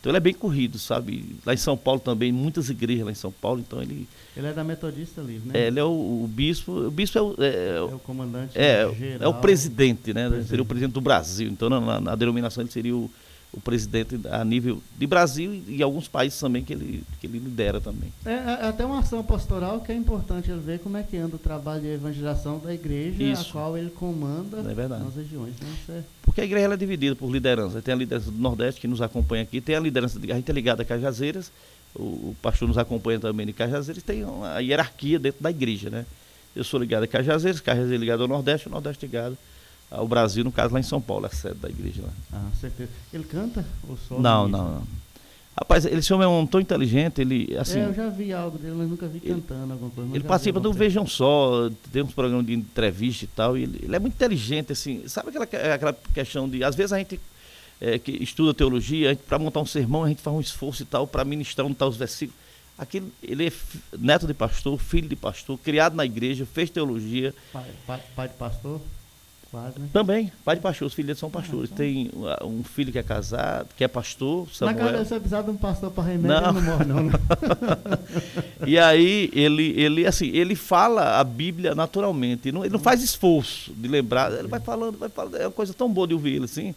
Então 0.00 0.10
ele 0.10 0.16
é 0.18 0.20
bem 0.20 0.34
corrido, 0.34 0.78
sabe? 0.78 1.36
Lá 1.44 1.52
em 1.52 1.56
São 1.56 1.76
Paulo 1.76 1.98
também, 1.98 2.30
muitas 2.30 2.70
igrejas 2.70 3.04
lá 3.04 3.10
em 3.10 3.16
São 3.16 3.32
Paulo, 3.32 3.60
então 3.60 3.82
ele. 3.82 4.08
Ele 4.36 4.46
é 4.46 4.52
da 4.52 4.62
Metodista 4.62 5.20
Livre, 5.20 5.48
né? 5.48 5.58
É, 5.58 5.66
ele 5.66 5.80
é 5.80 5.84
o, 5.84 5.88
o, 6.24 6.28
bispo. 6.28 6.72
O 6.72 6.90
bispo 6.90 7.18
é 7.18 7.22
o. 7.22 7.34
É, 7.38 7.76
é 7.76 7.80
o 7.80 7.98
comandante. 7.98 8.52
É, 8.56 8.88
geral, 8.94 9.18
é 9.20 9.28
o 9.28 9.40
presidente, 9.40 10.14
né? 10.14 10.22
Presidente. 10.26 10.48
Seria 10.48 10.62
o 10.62 10.66
presidente 10.66 10.92
do 10.92 11.00
Brasil. 11.00 11.48
Então 11.48 11.68
na, 11.68 11.80
na, 11.80 12.00
na 12.00 12.14
denominação 12.14 12.62
ele 12.62 12.70
seria 12.70 12.94
o 12.94 13.10
o 13.52 13.60
presidente 13.60 14.20
a 14.30 14.44
nível 14.44 14.82
de 14.98 15.06
Brasil 15.06 15.62
e, 15.66 15.82
alguns 15.82 16.06
países 16.06 16.38
também 16.38 16.62
que 16.62 16.72
ele, 16.72 17.02
que 17.18 17.26
ele 17.26 17.38
lidera 17.38 17.80
também. 17.80 18.12
É, 18.24 18.30
é, 18.30 18.68
até 18.68 18.84
uma 18.84 18.98
ação 18.98 19.22
pastoral 19.24 19.80
que 19.80 19.90
é 19.90 19.94
importante 19.94 20.50
ele 20.50 20.60
ver 20.60 20.80
como 20.80 20.96
é 20.96 21.02
que 21.02 21.16
anda 21.16 21.36
o 21.36 21.38
trabalho 21.38 21.80
de 21.80 21.88
evangelização 21.88 22.58
da 22.58 22.74
igreja, 22.74 23.22
Isso. 23.22 23.48
a 23.48 23.52
qual 23.52 23.78
ele 23.78 23.90
comanda 23.90 24.58
é 24.58 24.88
nas 24.88 25.14
regiões. 25.14 25.54
Né? 25.60 25.74
É... 25.88 26.02
Porque 26.22 26.42
a 26.42 26.44
igreja 26.44 26.72
é 26.72 26.76
dividida 26.76 27.16
por 27.16 27.30
liderança. 27.30 27.80
Tem 27.80 27.94
a 27.94 27.96
liderança 27.96 28.30
do 28.30 28.38
Nordeste 28.38 28.80
que 28.80 28.86
nos 28.86 29.00
acompanha 29.00 29.44
aqui, 29.44 29.60
tem 29.60 29.76
a 29.76 29.80
liderança, 29.80 30.18
de, 30.18 30.30
a 30.30 30.36
gente 30.36 30.50
é 30.50 30.54
ligado 30.54 30.82
a 30.82 30.84
Cajazeiras, 30.84 31.50
o, 31.94 32.02
o 32.02 32.36
pastor 32.42 32.68
nos 32.68 32.76
acompanha 32.76 33.18
também 33.18 33.46
de 33.46 33.54
Cajazeiras, 33.54 34.02
tem 34.02 34.24
a 34.44 34.58
hierarquia 34.58 35.18
dentro 35.18 35.42
da 35.42 35.50
igreja, 35.50 35.88
né? 35.88 36.04
Eu 36.54 36.64
sou 36.64 36.78
ligado 36.78 37.04
a 37.04 37.06
Cajazeiras, 37.06 37.60
Cajazeiras 37.60 37.96
é 37.96 37.98
ligado 37.98 38.22
ao 38.22 38.28
Nordeste, 38.28 38.68
o 38.68 38.70
Nordeste 38.70 39.06
ligado 39.06 39.38
ao 39.90 40.06
Brasil, 40.06 40.44
no 40.44 40.52
caso 40.52 40.74
lá 40.74 40.80
em 40.80 40.84
São 40.84 41.00
Paulo, 41.00 41.26
é 41.26 41.28
a 41.28 41.32
sede 41.32 41.56
da 41.56 41.68
igreja 41.68 42.02
lá. 42.02 42.12
Ah, 42.32 42.50
certeza. 42.60 42.90
Ele 43.12 43.24
canta 43.24 43.64
ou 43.88 43.96
só? 43.96 44.18
Não, 44.18 44.48
não, 44.48 44.70
não. 44.70 44.82
Rapaz, 45.56 45.84
esse 45.84 46.12
homem 46.14 46.24
é 46.24 46.28
um 46.28 46.46
tão 46.46 46.60
inteligente, 46.60 47.20
ele 47.20 47.56
assim. 47.56 47.80
É, 47.80 47.86
eu 47.86 47.94
já 47.94 48.08
vi 48.08 48.32
algo 48.32 48.56
dele, 48.56 48.76
mas 48.76 48.88
nunca 48.88 49.08
vi 49.08 49.20
ele, 49.24 49.34
cantando 49.34 49.72
alguma 49.72 49.90
coisa. 49.90 50.14
Ele 50.14 50.22
participa 50.22 50.60
do 50.60 50.72
Vejam 50.72 51.04
Só, 51.04 51.68
tem 51.92 52.02
uns 52.02 52.14
programas 52.14 52.46
de 52.46 52.54
entrevista 52.54 53.24
e 53.24 53.28
tal, 53.28 53.58
e 53.58 53.64
ele, 53.64 53.80
ele 53.82 53.96
é 53.96 53.98
muito 53.98 54.14
inteligente, 54.14 54.70
assim. 54.70 55.02
Sabe 55.08 55.30
aquela, 55.30 55.74
aquela 55.74 55.92
questão 56.14 56.48
de. 56.48 56.62
Às 56.62 56.76
vezes 56.76 56.92
a 56.92 56.98
gente 56.98 57.18
é, 57.80 57.98
que 57.98 58.12
estuda 58.22 58.54
teologia, 58.54 59.18
para 59.26 59.38
montar 59.38 59.60
um 59.60 59.66
sermão, 59.66 60.04
a 60.04 60.08
gente 60.08 60.22
faz 60.22 60.36
um 60.36 60.40
esforço 60.40 60.82
e 60.82 60.86
tal, 60.86 61.08
para 61.08 61.24
ministrar 61.24 61.66
um 61.66 61.74
tal 61.74 61.88
os 61.88 61.96
versículos. 61.96 62.38
Aquilo, 62.78 63.10
ele 63.20 63.48
é 63.48 63.52
neto 63.98 64.28
de 64.28 64.34
pastor, 64.34 64.78
filho 64.78 65.08
de 65.08 65.16
pastor, 65.16 65.58
criado 65.58 65.96
na 65.96 66.04
igreja, 66.04 66.46
fez 66.46 66.70
teologia. 66.70 67.34
Pai, 67.52 67.66
pai, 67.84 68.00
pai 68.14 68.28
de 68.28 68.34
pastor? 68.34 68.80
Quase, 69.50 69.78
né? 69.78 69.88
Também, 69.94 70.30
pai 70.44 70.56
de 70.56 70.62
pastor, 70.62 70.88
os 70.88 70.94
filhos 70.94 71.06
dele 71.06 71.18
são 71.18 71.30
pastores. 71.30 71.70
Ah, 71.70 71.74
então. 71.74 71.86
Tem 71.86 72.10
um 72.44 72.62
filho 72.62 72.92
que 72.92 72.98
é 72.98 73.02
casado, 73.02 73.68
que 73.74 73.82
é 73.82 73.88
pastor, 73.88 74.46
Samuel. 74.52 74.76
Na 74.76 74.82
casa 74.82 75.04
você 75.04 75.14
precisar 75.14 75.42
de 75.42 75.50
um 75.50 75.56
pastor 75.56 75.90
para 75.90 76.04
remédio, 76.04 76.28
não, 76.28 76.52
não 76.52 76.62
morre 76.62 76.84
não. 76.84 77.02
Né? 77.04 77.12
e 78.66 78.78
aí, 78.78 79.30
ele, 79.32 79.72
ele, 79.80 80.06
assim, 80.06 80.26
ele 80.28 80.54
fala 80.54 81.18
a 81.18 81.24
Bíblia 81.24 81.74
naturalmente, 81.74 82.48
ele 82.48 82.56
não, 82.58 82.64
ele 82.64 82.74
não 82.74 82.80
faz 82.80 83.02
esforço 83.02 83.72
de 83.72 83.88
lembrar, 83.88 84.30
ele 84.32 84.48
vai 84.48 84.60
falando, 84.60 84.98
vai 84.98 85.08
falando, 85.08 85.36
é 85.36 85.46
uma 85.46 85.52
coisa 85.52 85.72
tão 85.72 85.90
boa 85.90 86.06
de 86.06 86.12
ouvir 86.12 86.34
ele, 86.34 86.44
assim. 86.44 86.74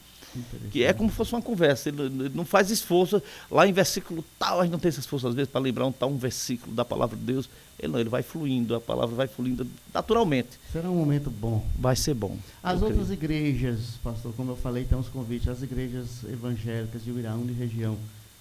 Que 0.71 0.83
é 0.83 0.93
como 0.93 1.09
se 1.09 1.15
fosse 1.15 1.33
uma 1.33 1.41
conversa, 1.41 1.89
ele, 1.89 2.01
ele, 2.03 2.31
não 2.33 2.45
faz 2.45 2.69
esforço. 2.69 3.21
Lá 3.49 3.67
em 3.67 3.73
versículo 3.73 4.23
tal, 4.39 4.59
a 4.59 4.63
gente 4.63 4.71
não 4.71 4.79
tem 4.79 4.89
esse 4.89 4.99
esforço 4.99 5.27
às 5.27 5.33
vezes 5.33 5.51
para 5.51 5.61
lembrar 5.61 5.85
um 5.85 5.91
tal 5.91 6.09
um 6.09 6.17
versículo 6.17 6.73
da 6.73 6.85
palavra 6.85 7.17
de 7.17 7.23
Deus. 7.23 7.49
Ele 7.77 7.91
não, 7.91 7.99
ele 7.99 8.09
vai 8.09 8.21
fluindo, 8.21 8.75
a 8.75 8.79
palavra 8.79 9.15
vai 9.15 9.27
fluindo 9.27 9.67
naturalmente. 9.93 10.59
Será 10.71 10.89
um 10.89 10.95
momento 10.95 11.29
bom. 11.29 11.65
Vai 11.77 11.95
ser 11.95 12.13
bom. 12.13 12.37
As 12.61 12.81
outras 12.81 13.07
creio. 13.07 13.47
igrejas, 13.47 13.97
pastor, 14.03 14.33
como 14.33 14.51
eu 14.51 14.55
falei, 14.55 14.85
tem 14.85 14.97
uns 14.97 15.07
convites, 15.07 15.47
as 15.47 15.61
igrejas 15.61 16.23
evangélicas 16.25 17.03
de 17.03 17.11
Uiraúna 17.11 17.51
e 17.51 17.55
região 17.55 17.97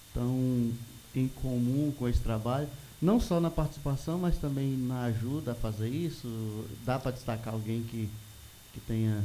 estão 0.07 0.71
em 1.15 1.27
comum 1.27 1.91
com 1.97 2.07
esse 2.07 2.19
trabalho, 2.19 2.67
não 3.01 3.19
só 3.19 3.39
na 3.39 3.49
participação, 3.49 4.19
mas 4.19 4.37
também 4.37 4.77
na 4.77 5.05
ajuda 5.05 5.53
a 5.53 5.55
fazer 5.55 5.89
isso. 5.89 6.27
Dá 6.85 6.99
para 6.99 7.11
destacar 7.11 7.53
alguém 7.53 7.81
que, 7.83 8.07
que 8.73 8.79
tenha 8.81 9.23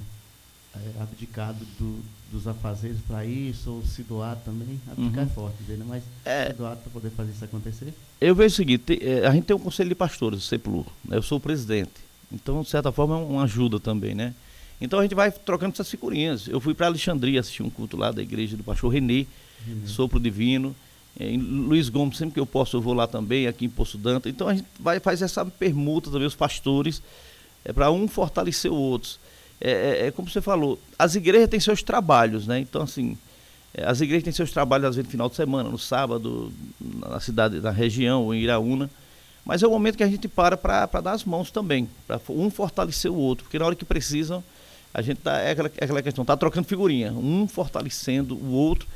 é, 0.74 1.02
abdicado 1.02 1.64
do, 1.78 2.00
dos 2.30 2.46
afazeres 2.46 2.98
para 3.06 3.24
isso, 3.24 3.70
ou 3.70 3.82
se 3.84 4.02
doar 4.02 4.36
também. 4.44 4.80
Abdicar 4.90 5.24
uhum. 5.24 5.30
é 5.30 5.34
forte, 5.34 5.56
dizer, 5.60 5.78
né? 5.78 5.84
mas 5.86 6.02
é, 6.24 6.48
se 6.48 6.54
doar 6.54 6.76
para 6.76 6.90
poder 6.90 7.10
fazer 7.10 7.30
isso 7.30 7.44
acontecer? 7.44 7.94
Eu 8.20 8.34
vejo 8.34 8.54
o 8.54 8.56
seguinte, 8.56 8.98
é, 9.00 9.26
a 9.26 9.30
gente 9.30 9.44
tem 9.44 9.54
um 9.54 9.60
conselho 9.60 9.88
de 9.88 9.94
pastores, 9.94 10.40
o 10.40 10.42
CEPLUR, 10.42 10.86
né? 11.04 11.16
eu 11.16 11.22
sou 11.22 11.38
o 11.38 11.40
presidente, 11.40 11.92
então 12.32 12.62
de 12.62 12.68
certa 12.68 12.90
forma 12.90 13.14
é 13.16 13.18
uma 13.18 13.44
ajuda 13.44 13.78
também, 13.78 14.14
né? 14.14 14.34
Então 14.80 14.98
a 14.98 15.02
gente 15.02 15.14
vai 15.14 15.30
trocando 15.30 15.72
essas 15.72 15.90
figurinhas. 15.90 16.48
Eu 16.48 16.60
fui 16.60 16.74
para 16.74 16.86
Alexandria 16.86 17.40
assistir 17.40 17.62
um 17.62 17.70
culto 17.70 17.96
lá 17.96 18.10
da 18.10 18.20
igreja 18.20 18.56
do 18.56 18.64
pastor 18.64 18.92
Renê, 18.92 19.26
uhum. 19.66 19.86
Sopro 19.86 20.20
Divino. 20.20 20.76
Em 21.18 21.38
Luiz 21.38 21.88
Gomes, 21.88 22.18
sempre 22.18 22.34
que 22.34 22.40
eu 22.40 22.44
posso, 22.44 22.76
eu 22.76 22.80
vou 22.82 22.92
lá 22.92 23.06
também, 23.06 23.46
aqui 23.46 23.64
em 23.64 23.70
Poço 23.70 23.96
Danta. 23.96 24.28
Então 24.28 24.48
a 24.48 24.54
gente 24.54 24.66
vai 24.78 25.00
faz 25.00 25.22
essa 25.22 25.46
permuta 25.46 26.10
também, 26.10 26.26
os 26.26 26.34
pastores, 26.34 27.02
é 27.64 27.72
para 27.72 27.90
um 27.90 28.06
fortalecer 28.06 28.70
o 28.70 28.76
outro. 28.76 29.12
É, 29.60 29.70
é, 29.70 30.06
é, 30.06 30.10
como 30.10 30.28
você 30.28 30.40
falou, 30.40 30.78
as 30.98 31.14
igrejas 31.14 31.48
têm 31.48 31.60
seus 31.60 31.82
trabalhos, 31.82 32.46
né? 32.46 32.60
Então, 32.60 32.82
assim, 32.82 33.16
é, 33.72 33.84
as 33.86 34.00
igrejas 34.00 34.24
têm 34.24 34.32
seus 34.32 34.50
trabalhos, 34.50 34.86
às 34.86 34.96
vezes, 34.96 35.06
no 35.06 35.12
final 35.12 35.28
de 35.28 35.36
semana, 35.36 35.68
no 35.68 35.78
sábado, 35.78 36.52
na 36.80 37.20
cidade, 37.20 37.60
na 37.60 37.70
região, 37.70 38.24
ou 38.24 38.34
em 38.34 38.40
Iraúna. 38.40 38.90
Mas 39.44 39.62
é 39.62 39.66
o 39.66 39.70
momento 39.70 39.96
que 39.96 40.02
a 40.02 40.08
gente 40.08 40.26
para 40.26 40.56
para 40.56 41.00
dar 41.00 41.12
as 41.12 41.24
mãos 41.24 41.50
também, 41.50 41.88
para 42.06 42.20
um 42.28 42.50
fortalecer 42.50 43.10
o 43.10 43.16
outro, 43.16 43.44
porque 43.44 43.58
na 43.58 43.64
hora 43.64 43.76
que 43.76 43.84
precisam, 43.84 44.42
a 44.92 45.00
gente 45.00 45.18
tá, 45.18 45.38
é 45.38 45.52
aquela, 45.52 45.70
é 45.76 45.84
aquela 45.84 46.02
questão, 46.02 46.24
tá 46.24 46.36
trocando 46.36 46.66
figurinha, 46.66 47.12
um 47.12 47.46
fortalecendo 47.46 48.34
o 48.34 48.50
outro. 48.50 48.88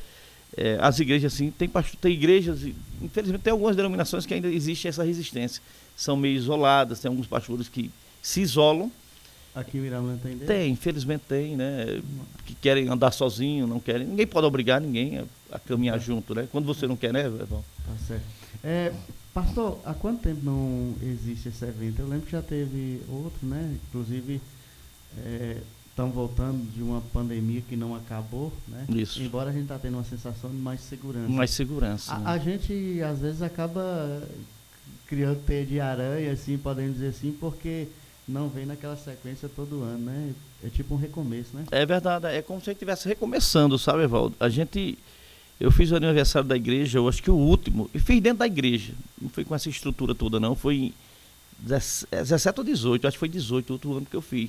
É, 0.57 0.77
as 0.81 0.99
igrejas, 0.99 1.33
assim, 1.33 1.53
tem, 1.53 1.71
tem 2.01 2.13
igrejas, 2.13 2.67
infelizmente 3.01 3.43
tem 3.43 3.53
algumas 3.53 3.77
denominações 3.77 4.27
que 4.27 4.35
ainda 4.35 4.49
existe 4.49 4.89
essa 4.89 5.05
resistência, 5.05 5.63
são 5.97 6.17
meio 6.17 6.37
isoladas, 6.37 6.99
tem 6.99 7.09
alguns 7.09 7.29
pastores 7.29 7.69
que 7.69 7.91
se 8.21 8.41
isolam. 8.41 8.91
Aqui 9.55 9.79
em 9.79 9.81
Miramã 9.81 10.17
tem 10.23 10.33
dele? 10.33 10.47
Tem, 10.47 10.73
infelizmente 10.73 11.23
tem, 11.29 11.57
né? 11.57 12.01
Que 12.47 12.55
querem 12.55 12.89
andar 12.89 13.11
sozinho, 13.11 13.67
não 13.67 13.81
querem. 13.81 14.07
Ninguém 14.07 14.27
pode 14.27 14.47
obrigar 14.47 14.81
ninguém 14.81 15.19
a, 15.19 15.25
a 15.53 15.59
caminhar 15.59 15.99
junto, 15.99 16.35
né? 16.35 16.49
Quando 16.53 16.67
você 16.67 16.87
não 16.87 16.97
quer, 16.97 17.13
né, 17.13 17.27
Evão? 17.27 17.65
Tá 17.85 17.93
certo. 18.07 18.25
É, 18.63 18.93
Pastor, 19.33 19.79
há 19.85 19.95
quanto 19.95 20.23
tempo 20.23 20.41
não 20.45 20.95
existe 21.03 21.51
esse 21.51 21.65
evento? 21.65 22.01
Eu 22.01 22.09
lembro 22.09 22.27
que 22.27 22.33
já 22.33 22.43
teve 22.43 23.01
outro, 23.09 23.47
né? 23.47 23.77
Inclusive, 23.89 24.41
estão 25.89 26.09
é, 26.09 26.11
voltando 26.11 26.69
de 26.73 26.83
uma 26.83 27.01
pandemia 27.13 27.61
que 27.61 27.77
não 27.77 27.95
acabou, 27.95 28.53
né? 28.67 28.87
Isso. 28.89 29.23
Embora 29.23 29.51
a 29.51 29.53
gente 29.53 29.63
está 29.63 29.79
tendo 29.79 29.95
uma 29.95 30.05
sensação 30.05 30.51
de 30.51 30.57
mais 30.57 30.81
segurança. 30.81 31.29
Mais 31.29 31.51
segurança. 31.51 32.13
A, 32.13 32.19
né? 32.19 32.25
a, 32.27 32.39
gente, 32.39 33.01
às 33.03 33.21
vezes, 33.21 33.41
acaba 33.41 34.21
criando 35.07 35.45
teia 35.45 35.65
de 35.65 35.81
aranha, 35.81 36.33
assim, 36.33 36.59
podemos 36.59 36.95
dizer 36.95 37.09
assim, 37.09 37.31
porque 37.33 37.87
não 38.31 38.49
vem 38.49 38.65
naquela 38.65 38.97
sequência 38.97 39.49
todo 39.49 39.83
ano, 39.83 40.07
né? 40.07 40.35
É 40.65 40.69
tipo 40.69 40.95
um 40.95 40.97
recomeço, 40.97 41.55
né? 41.55 41.65
É 41.71 41.85
verdade. 41.85 42.27
É 42.27 42.43
como 42.43 42.61
se 42.61 42.71
a 42.71 42.73
gente 42.73 42.79
estivesse 42.79 43.09
recomeçando, 43.09 43.79
sabe, 43.79 44.05
Evaldo? 44.05 44.37
A 44.39 44.49
gente 44.49 44.99
eu 45.61 45.71
fiz 45.71 45.91
o 45.91 45.97
aniversário 45.97 46.49
da 46.49 46.57
igreja, 46.57 46.99
eu 46.99 47.07
acho 47.07 47.23
que 47.23 47.31
o 47.31 47.37
último, 47.37 47.91
e 47.93 47.99
fiz 47.99 48.19
dentro 48.23 48.39
da 48.39 48.47
igreja. 48.47 48.95
Não 49.21 49.29
foi 49.29 49.45
com 49.45 49.55
essa 49.55 49.69
estrutura 49.69 50.15
toda, 50.15 50.41
não. 50.41 50.57
Foi 50.57 50.77
em 50.77 50.95
17 51.59 52.61
ou 52.61 52.65
18, 52.65 53.07
acho 53.07 53.17
que 53.17 53.19
foi 53.19 53.29
18, 53.29 53.69
o 53.69 53.73
outro 53.75 53.97
ano 53.99 54.07
que 54.07 54.17
eu 54.17 54.23
fiz. 54.23 54.49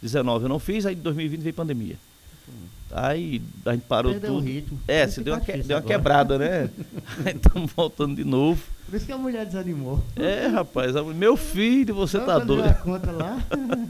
19 0.00 0.44
eu 0.44 0.48
não 0.48 0.60
fiz, 0.60 0.86
aí 0.86 0.94
em 0.94 0.98
2020 0.98 1.40
veio 1.40 1.54
pandemia. 1.54 1.96
Aí 2.90 3.40
a 3.64 3.72
gente 3.72 3.84
parou 3.86 4.12
Perdeu 4.12 4.32
tudo. 4.32 4.42
O 4.42 4.46
ritmo. 4.46 4.80
É, 4.86 5.08
se 5.08 5.22
deu, 5.22 5.34
uma, 5.34 5.40
deu 5.40 5.76
uma 5.78 5.82
quebrada, 5.82 6.38
né? 6.38 6.70
aí 7.24 7.34
estamos 7.34 7.72
voltando 7.72 8.16
de 8.16 8.24
novo. 8.24 8.62
Por 8.84 8.94
isso 8.94 9.06
que 9.06 9.12
a 9.12 9.18
mulher 9.18 9.46
desanimou. 9.46 10.02
É, 10.14 10.46
rapaz, 10.48 10.94
meu 11.14 11.36
filho, 11.36 11.94
você 11.94 12.18
não, 12.18 12.26
tá 12.26 12.38
doido. 12.38 12.68
A 12.68 12.74
conta 12.74 13.10
lá. 13.10 13.42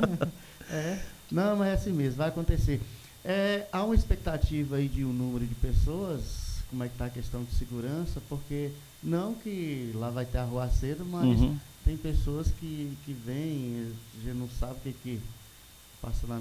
é. 0.71 0.99
Não, 1.31 1.57
mas 1.57 1.69
é 1.69 1.73
assim 1.73 1.93
mesmo, 1.93 2.19
vai 2.19 2.29
acontecer. 2.29 2.81
É, 3.25 3.67
há 3.73 3.83
uma 3.83 3.95
expectativa 3.95 4.77
aí 4.77 4.87
de 4.87 5.05
um 5.05 5.13
número 5.13 5.47
de 5.47 5.55
pessoas 5.57 6.53
como 6.73 6.85
é 6.85 6.89
que 6.89 6.95
está 6.95 7.05
a 7.05 7.11
questão 7.11 7.45
de 7.45 7.55
segurança, 7.55 8.21
porque 8.31 8.71
não 9.03 9.35
que 9.35 9.93
lá 9.95 10.09
vai 10.09 10.25
ter 10.25 10.39
arruaceiro, 10.39 11.05
mas 11.05 11.25
uhum. 11.39 11.59
tem 11.85 11.99
pessoas 11.99 12.49
que, 12.59 12.97
que 13.05 13.13
vêm, 13.13 13.93
a 14.15 14.25
gente 14.25 14.39
não 14.39 14.49
sabe 14.59 14.73
o 14.73 14.77
que, 14.77 14.93
que 14.95 15.21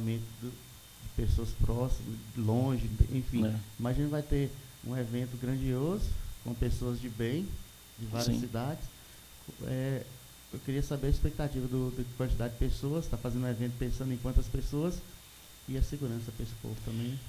mente 0.05 0.23
do, 0.41 0.51
pessoas 1.25 1.49
próximas, 1.63 2.15
longe, 2.35 2.89
enfim. 3.11 3.45
É. 3.45 3.55
Imagina 3.79 4.07
vai 4.07 4.23
ter 4.23 4.49
um 4.85 4.97
evento 4.97 5.37
grandioso 5.39 6.05
com 6.43 6.53
pessoas 6.55 6.99
de 6.99 7.09
bem, 7.09 7.47
de 7.99 8.05
várias 8.07 8.33
Sim. 8.33 8.39
cidades. 8.39 8.83
É, 9.65 10.01
eu 10.51 10.59
queria 10.59 10.81
saber 10.81 11.07
a 11.07 11.09
expectativa 11.11 11.67
do, 11.67 11.91
do 11.91 12.17
quantidade 12.17 12.53
de 12.53 12.59
pessoas, 12.59 13.05
está 13.05 13.17
fazendo 13.17 13.45
um 13.45 13.49
evento 13.49 13.73
pensando 13.77 14.11
em 14.11 14.17
quantas 14.17 14.47
pessoas 14.47 14.95
e 15.69 15.77
a 15.77 15.83
segurança 15.83 16.31
para 16.35 16.43
esse 16.43 16.55
povo 16.61 16.75
também. 16.83 17.19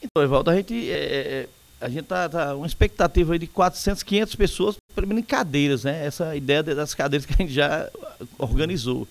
Então, 0.00 0.22
Evaldo, 0.22 0.50
a 0.50 0.56
gente 0.56 0.74
é, 0.90 0.94
é, 0.94 1.18
é 1.42 1.48
a 1.80 1.88
gente 1.88 2.04
tá, 2.04 2.28
tá 2.28 2.54
uma 2.54 2.66
expectativa 2.66 3.36
de 3.36 3.48
400, 3.48 4.04
500 4.04 4.34
pessoas, 4.36 4.76
primeiro 4.94 5.18
em 5.18 5.24
cadeiras, 5.24 5.82
né? 5.82 6.06
Essa 6.06 6.36
ideia 6.36 6.62
das 6.62 6.94
cadeiras 6.94 7.26
que 7.26 7.32
a 7.32 7.36
gente 7.36 7.52
já 7.52 7.90
organizou. 8.38 9.08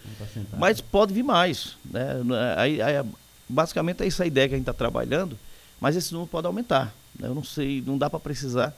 Mas 0.57 0.79
pode 0.79 1.13
vir 1.13 1.23
mais, 1.23 1.75
né? 1.83 2.15
Aí, 2.55 2.81
aí, 2.81 3.03
basicamente 3.51 4.03
é 4.03 4.07
essa 4.07 4.25
ideia 4.25 4.47
que 4.47 4.55
a 4.55 4.57
gente 4.57 4.63
está 4.63 4.73
trabalhando, 4.73 5.37
mas 5.79 5.95
esse 5.95 6.13
número 6.13 6.29
pode 6.29 6.47
aumentar. 6.47 6.93
Né? 7.17 7.27
Eu 7.27 7.35
não 7.35 7.43
sei, 7.43 7.83
não 7.85 7.97
dá 7.97 8.09
para 8.09 8.19
precisar. 8.19 8.75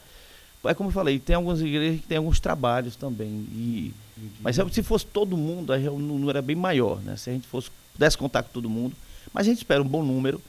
É 0.66 0.74
como 0.74 0.90
eu 0.90 0.94
falei, 0.94 1.20
tem 1.20 1.36
algumas 1.36 1.60
igrejas 1.60 2.00
que 2.00 2.08
tem 2.08 2.18
alguns 2.18 2.40
trabalhos 2.40 2.96
também. 2.96 3.28
E, 3.28 3.94
mas 4.40 4.56
se 4.72 4.82
fosse 4.82 5.06
todo 5.06 5.36
mundo, 5.36 5.74
aí 5.74 5.88
o 5.90 6.00
número 6.00 6.30
era 6.30 6.42
bem 6.42 6.56
maior, 6.56 7.02
né? 7.02 7.18
Se 7.18 7.30
a 7.30 7.34
gente 7.34 7.46
fosse, 7.48 7.70
pudesse 7.92 8.18
contar 8.18 8.44
com 8.44 8.50
todo 8.50 8.70
mundo. 8.70 8.96
Mas 9.34 9.46
a 9.46 9.50
gente 9.50 9.58
espera 9.58 9.82
um 9.82 9.88
bom 9.88 10.04
número. 10.04 10.42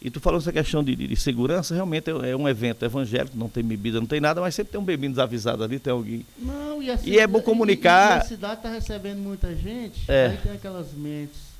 E 0.00 0.10
tu 0.10 0.18
falou 0.18 0.40
essa 0.40 0.52
questão 0.52 0.82
de, 0.82 0.96
de, 0.96 1.14
segurança, 1.14 1.76
realmente 1.76 2.10
é, 2.10 2.30
é, 2.30 2.36
um 2.36 2.48
evento 2.48 2.84
evangélico, 2.84 3.38
não 3.38 3.48
tem 3.48 3.62
bebida, 3.62 4.00
não 4.00 4.06
tem 4.06 4.20
nada, 4.20 4.40
mas 4.40 4.52
sempre 4.52 4.72
tem 4.72 4.80
um 4.80 4.84
bebê 4.84 5.08
desavisado 5.08 5.62
ali, 5.62 5.78
tem 5.78 5.92
alguém. 5.92 6.26
Não, 6.36 6.82
e, 6.82 6.90
a 6.90 6.98
e 7.04 7.20
é 7.20 7.26
bom 7.28 7.40
comunicar. 7.40 8.16
E, 8.16 8.18
e 8.18 8.18
a 8.18 8.24
cidade 8.24 8.54
está 8.54 8.68
recebendo 8.68 9.18
muita 9.18 9.54
gente, 9.54 10.02
é. 10.08 10.26
aí 10.26 10.36
tem 10.38 10.50
aquelas 10.50 10.92
mentes 10.92 11.51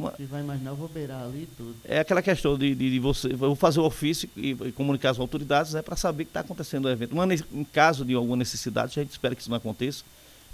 Uma, 0.00 0.14
vai 0.28 0.40
imaginar, 0.40 0.70
eu 0.70 0.76
vou 0.76 0.88
beirar 0.88 1.22
ali 1.22 1.48
tudo. 1.56 1.76
É 1.84 2.00
aquela 2.00 2.22
questão 2.22 2.56
de, 2.56 2.74
de, 2.74 2.90
de 2.90 2.98
você, 2.98 3.28
vou 3.34 3.54
fazer 3.54 3.80
o 3.80 3.84
ofício 3.84 4.28
e, 4.36 4.50
e 4.50 4.72
comunicar 4.72 5.10
às 5.10 5.18
autoridades 5.18 5.74
né, 5.74 5.82
para 5.82 5.96
saber 5.96 6.24
que 6.24 6.30
está 6.30 6.40
acontecendo 6.40 6.86
o 6.86 6.88
evento. 6.88 7.12
Uma, 7.12 7.26
em 7.32 7.64
caso 7.64 8.04
de 8.04 8.14
alguma 8.14 8.36
necessidade, 8.36 8.98
a 8.98 9.02
gente 9.02 9.10
espera 9.12 9.34
que 9.34 9.40
isso 9.40 9.50
não 9.50 9.56
aconteça, 9.56 10.04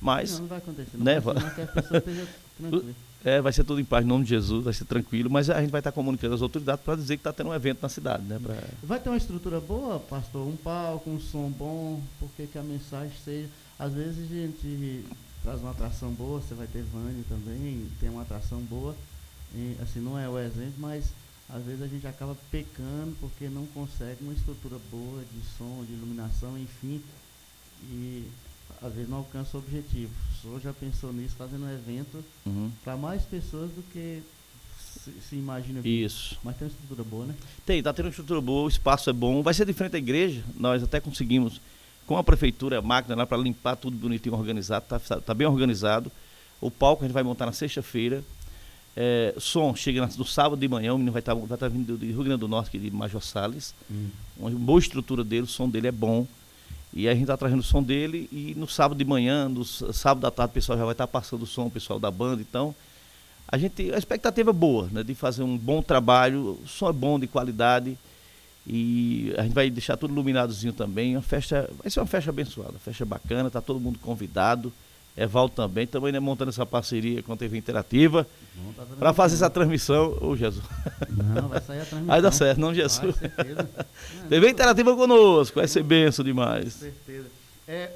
mas... 0.01 0.33
Não, 0.35 0.41
não 0.41 0.47
vai 0.49 0.59
acontecer, 0.59 0.97
não, 0.97 1.05
né, 1.05 1.21
vai. 1.21 1.37
É, 3.25 3.41
vai 3.41 3.53
ser 3.53 3.65
tudo 3.65 3.81
em 3.81 3.85
paz, 3.85 4.05
em 4.05 4.09
nome 4.09 4.23
de 4.23 4.31
Jesus, 4.31 4.63
vai 4.63 4.73
ser 4.73 4.85
tranquilo, 4.85 5.29
mas 5.29 5.51
a 5.51 5.61
gente 5.61 5.71
vai 5.71 5.81
estar 5.81 5.91
comunicando 5.91 6.37
às 6.37 6.43
autoridades 6.43 6.85
para 6.85 6.95
dizer 6.95 7.17
que 7.17 7.21
está 7.21 7.33
tendo 7.33 7.51
um 7.51 7.55
evento 7.55 7.81
na 7.83 7.89
cidade. 7.89 8.23
Né, 8.23 8.39
pra... 8.41 8.55
Vai 8.85 9.01
ter 9.01 9.09
uma 9.09 9.17
estrutura 9.17 9.59
boa, 9.59 9.99
pastor? 9.99 10.47
Um 10.47 10.55
palco, 10.55 11.11
um 11.11 11.19
som 11.19 11.51
bom, 11.51 12.01
porque 12.21 12.47
que 12.47 12.57
a 12.57 12.63
mensagem 12.63 13.11
seja. 13.25 13.49
Às 13.81 13.93
vezes 13.95 14.31
a 14.31 14.35
gente 14.35 15.05
traz 15.43 15.61
uma 15.61 15.73
atração 15.73 16.13
boa, 16.13 16.41
você 16.41 16.55
vai 16.55 16.69
ter 16.69 16.83
Vânia 16.83 17.25
também, 17.29 17.87
tem 17.99 18.09
uma 18.09 18.23
atração 18.23 18.61
boa. 18.61 18.95
E, 19.57 19.77
assim, 19.83 20.01
não 20.01 20.19
é 20.19 20.29
o 20.29 20.39
exemplo, 20.39 20.75
mas 20.79 21.11
às 21.49 21.65
vezes 21.65 21.81
a 21.81 21.87
gente 21.87 22.07
acaba 22.07 22.37
pecando 22.51 23.17
porque 23.21 23.49
não 23.49 23.67
consegue 23.67 24.23
uma 24.23 24.35
estrutura 24.35 24.77
boa 24.91 25.23
de 25.33 25.41
som, 25.57 25.85
de 25.87 25.95
iluminação, 25.95 26.59
enfim. 26.59 27.03
E 27.85 28.29
às 28.83 28.93
vezes 28.93 29.09
não 29.09 29.19
alcança 29.19 29.57
o 29.57 29.61
objetivo. 29.61 30.13
O 30.33 30.43
senhor 30.43 30.61
já 30.61 30.73
pensou 30.73 31.13
nisso, 31.13 31.35
fazendo 31.37 31.65
um 31.65 31.73
evento 31.73 32.23
uhum. 32.45 32.71
para 32.85 32.97
mais 32.97 33.23
pessoas 33.23 33.71
do 33.71 33.83
que 33.93 34.23
se, 35.05 35.13
se 35.29 35.37
imagina. 35.37 35.81
Isso. 35.87 36.39
Mas 36.43 36.57
tem 36.57 36.67
uma 36.67 36.73
estrutura 36.73 37.05
boa, 37.05 37.27
né? 37.27 37.35
Tem, 37.65 37.79
está 37.79 37.93
tendo 37.93 38.07
uma 38.07 38.11
estrutura 38.11 38.41
boa, 38.41 38.65
o 38.65 38.69
espaço 38.69 39.09
é 39.09 39.13
bom. 39.13 39.43
Vai 39.43 39.55
ser 39.55 39.65
diferente 39.65 39.93
da 39.93 39.99
igreja, 39.99 40.45
nós 40.55 40.83
até 40.83 41.01
conseguimos, 41.01 41.61
com 42.07 42.17
a 42.17 42.25
prefeitura, 42.25 42.79
a 42.79 42.83
máquina 42.83 43.15
lá 43.15 43.27
para 43.27 43.39
limpar 43.39 43.77
tudo 43.77 43.97
bonitinho, 43.97 44.35
organizado, 44.35 44.85
está 44.85 45.21
tá 45.21 45.35
bem 45.35 45.47
organizado. 45.47 46.11
O 46.61 46.71
palco 46.71 47.05
a 47.05 47.07
gente 47.07 47.15
vai 47.15 47.23
montar 47.23 47.47
na 47.47 47.53
sexta-feira. 47.53 48.25
É, 48.99 49.35
som 49.39 49.75
chega 49.77 50.09
no 50.17 50.25
sábado 50.25 50.59
de 50.59 50.67
manhã, 50.67 50.95
o 50.95 50.97
menino 50.97 51.13
vai 51.13 51.21
estar 51.21 51.37
tá, 51.37 51.57
tá 51.57 51.69
vindo 51.69 51.99
do 51.99 52.07
Rio 52.07 52.25
Grande 52.25 52.41
do 52.41 52.49
Norte, 52.49 52.79
de 52.79 52.91
Major 52.91 53.23
Salles. 53.23 53.75
Hum. 53.91 54.09
Uma 54.39 54.51
boa 54.51 54.79
estrutura 54.79 55.23
dele, 55.23 55.43
o 55.43 55.47
som 55.47 55.69
dele 55.69 55.89
é 55.89 55.93
bom. 55.93 56.27
E 56.95 57.07
a 57.07 57.13
gente 57.13 57.25
está 57.25 57.37
trazendo 57.37 57.61
o 57.61 57.63
som 57.63 57.83
dele 57.83 58.27
e 58.33 58.55
no 58.57 58.67
sábado 58.67 58.97
de 58.97 59.05
manhã, 59.05 59.51
no 59.51 59.67
sábado 59.67 60.23
da 60.23 60.31
tarde, 60.31 60.53
o 60.53 60.55
pessoal 60.55 60.79
já 60.79 60.85
vai 60.85 60.95
estar 60.95 61.07
tá 61.07 61.13
passando 61.13 61.43
o 61.43 61.47
som, 61.47 61.67
o 61.67 61.71
pessoal 61.71 62.01
da 62.01 62.11
banda. 62.11 62.41
Então, 62.41 62.75
a 63.47 63.59
gente 63.59 63.93
a 63.93 63.99
expectativa 63.99 64.49
é 64.49 64.53
boa, 64.53 64.89
né, 64.91 65.03
de 65.03 65.15
fazer 65.15 65.43
um 65.43 65.59
bom 65.59 65.83
trabalho, 65.83 66.59
o 66.65 66.67
som 66.67 66.89
é 66.89 66.93
bom, 66.95 67.21
de 67.21 67.27
qualidade. 67.27 67.99
E 68.67 69.33
a 69.37 69.43
gente 69.43 69.53
vai 69.53 69.69
deixar 69.69 69.99
tudo 69.99 70.13
iluminadozinho 70.13 70.73
também. 70.73 71.17
Uma 71.17 71.23
festa, 71.23 71.71
vai 71.79 71.91
ser 71.91 72.01
uma 72.01 72.07
festa 72.07 72.31
abençoada, 72.31 72.73
uma 72.73 72.79
festa 72.79 73.05
bacana, 73.05 73.51
tá 73.51 73.61
todo 73.61 73.79
mundo 73.79 73.99
convidado. 73.99 74.73
Evaldo 75.17 75.55
também, 75.55 75.87
também 75.87 76.13
né, 76.13 76.21
montando 76.21 76.51
essa 76.51 76.67
parceria 76.67 77.23
com 77.23 77.33
a 77.33 77.37
TV 77.37 77.57
Interativa 77.57 78.27
para 78.99 79.15
fazer 79.15 79.37
essa 79.37 79.49
transmissão. 79.49 80.11
Ô 80.21 80.29
oh, 80.29 80.37
Jesus. 80.37 80.63
Não, 81.09 81.49
vai 81.49 81.61
sair 81.61 81.81
a 81.81 81.85
transmissão. 81.85 82.05
Vai 82.05 82.23
dar 82.23 82.33
certo, 82.33 82.61
não 82.61 82.75
Jesus. 82.75 83.17
Certeza. 83.17 83.69
TV 84.29 84.51
Interativa 84.51 84.95
conosco, 84.95 85.59
vai 85.59 85.67
ser 85.67 85.83
benção 85.83 86.25
demais. 86.25 86.75
Com 86.75 86.81
certeza. 86.81 87.29
É, 87.67 87.91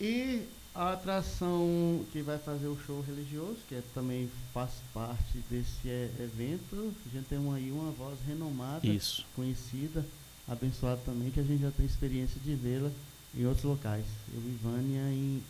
e 0.00 0.42
a 0.74 0.94
atração 0.94 2.04
que 2.10 2.20
vai 2.20 2.38
fazer 2.38 2.66
o 2.66 2.78
show 2.86 3.04
religioso, 3.06 3.58
que 3.68 3.74
é, 3.74 3.82
também 3.94 4.28
faz 4.52 4.70
parte 4.92 5.38
desse 5.50 5.88
é, 5.88 6.10
evento, 6.18 6.92
a 7.06 7.16
gente 7.16 7.26
tem 7.26 7.38
uma, 7.38 7.56
aí 7.56 7.70
uma 7.70 7.92
voz 7.92 8.18
renomada, 8.26 8.84
Isso. 8.84 9.24
conhecida, 9.36 10.04
abençoada 10.48 11.00
também, 11.04 11.30
que 11.30 11.38
a 11.38 11.44
gente 11.44 11.62
já 11.62 11.70
tem 11.70 11.86
experiência 11.86 12.40
de 12.42 12.54
vê-la 12.54 12.90
em 13.36 13.46
outros 13.46 13.64
locais. 13.64 14.04
Eu 14.32 14.40
e 14.40 14.58
Vânia 14.62 15.02
em 15.12 15.40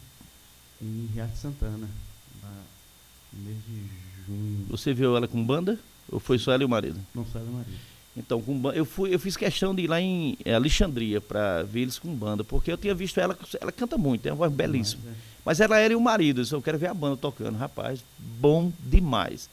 Santana, 1.35 1.88
no 3.33 3.43
mês 3.43 3.57
de 3.66 4.26
junho. 4.26 4.66
Você 4.71 4.93
viu 4.95 5.16
ela 5.16 5.28
com 5.28 5.45
banda? 5.45 5.78
Ou 6.11 6.21
foi 6.21 6.38
só 6.38 6.52
ela 6.52 6.62
e 6.62 6.66
o 6.66 6.69
marido? 6.69 7.00
Não, 7.14 7.25
só 7.26 7.38
ela 7.38 7.49
e 7.49 7.50
o 7.50 7.54
marido. 7.54 7.76
Então, 8.16 8.40
com 8.40 8.57
banda, 8.57 8.76
eu, 8.76 8.85
fui, 8.85 9.12
eu 9.12 9.19
fiz 9.19 9.37
questão 9.37 9.75
de 9.75 9.83
ir 9.83 9.87
lá 9.88 10.00
em 10.00 10.38
é, 10.45 10.54
Alexandria 10.54 11.21
para 11.21 11.64
ver 11.64 11.81
eles 11.81 11.99
com 11.99 12.14
banda, 12.14 12.45
porque 12.45 12.71
eu 12.71 12.76
tinha 12.76 12.95
visto 12.95 13.19
ela, 13.19 13.37
ela 13.61 13.73
canta 13.73 13.99
muito, 13.99 14.23
tem 14.23 14.31
uma 14.31 14.37
voz 14.37 14.52
belíssima. 14.52 15.02
Mas, 15.04 15.12
é. 15.12 15.19
Mas 15.45 15.61
ela 15.61 15.78
era 15.78 15.93
e 15.93 15.97
o 15.97 16.00
marido, 16.00 16.43
eu 16.49 16.62
quero 16.62 16.78
ver 16.78 16.87
a 16.87 16.95
banda 16.95 17.16
tocando, 17.16 17.59
rapaz, 17.59 18.04
bom 18.19 18.73
demais. 18.78 19.50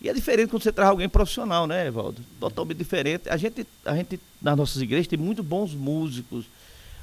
E 0.00 0.06
E 0.06 0.08
é 0.08 0.14
diferente 0.14 0.50
quando 0.50 0.62
você 0.62 0.70
traz 0.70 0.90
alguém 0.90 1.08
profissional, 1.08 1.66
né, 1.66 1.88
Evaldo? 1.88 2.22
Totalmente 2.38 2.78
diferente. 2.78 3.28
A 3.28 3.36
gente, 3.36 3.66
a 3.84 3.96
gente, 3.96 4.20
nas 4.40 4.56
nossas 4.56 4.80
igrejas, 4.80 5.08
tem 5.08 5.18
muito 5.18 5.42
bons 5.42 5.74
músicos, 5.74 6.44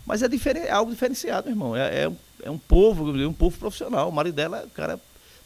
mas 0.06 0.22
é, 0.22 0.28
diferente, 0.28 0.68
é 0.68 0.72
algo 0.72 0.92
diferenciado, 0.92 1.50
irmão. 1.50 1.76
É, 1.76 2.06
é, 2.06 2.12
é, 2.44 2.52
um 2.52 2.58
povo, 2.58 3.12
um 3.12 3.34
povo 3.34 3.58
profissional. 3.58 4.10
O 4.10 4.12
marido 4.12 4.36
dela, 4.36 4.68
cara 4.74 5.00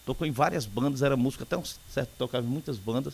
tocou 0.05 0.25
em 0.25 0.31
várias 0.31 0.65
bandas, 0.65 1.01
era 1.01 1.17
música, 1.17 1.43
até 1.43 1.57
um 1.57 1.63
certo 1.89 2.09
tocava 2.17 2.45
em 2.45 2.49
muitas 2.49 2.77
bandas. 2.77 3.13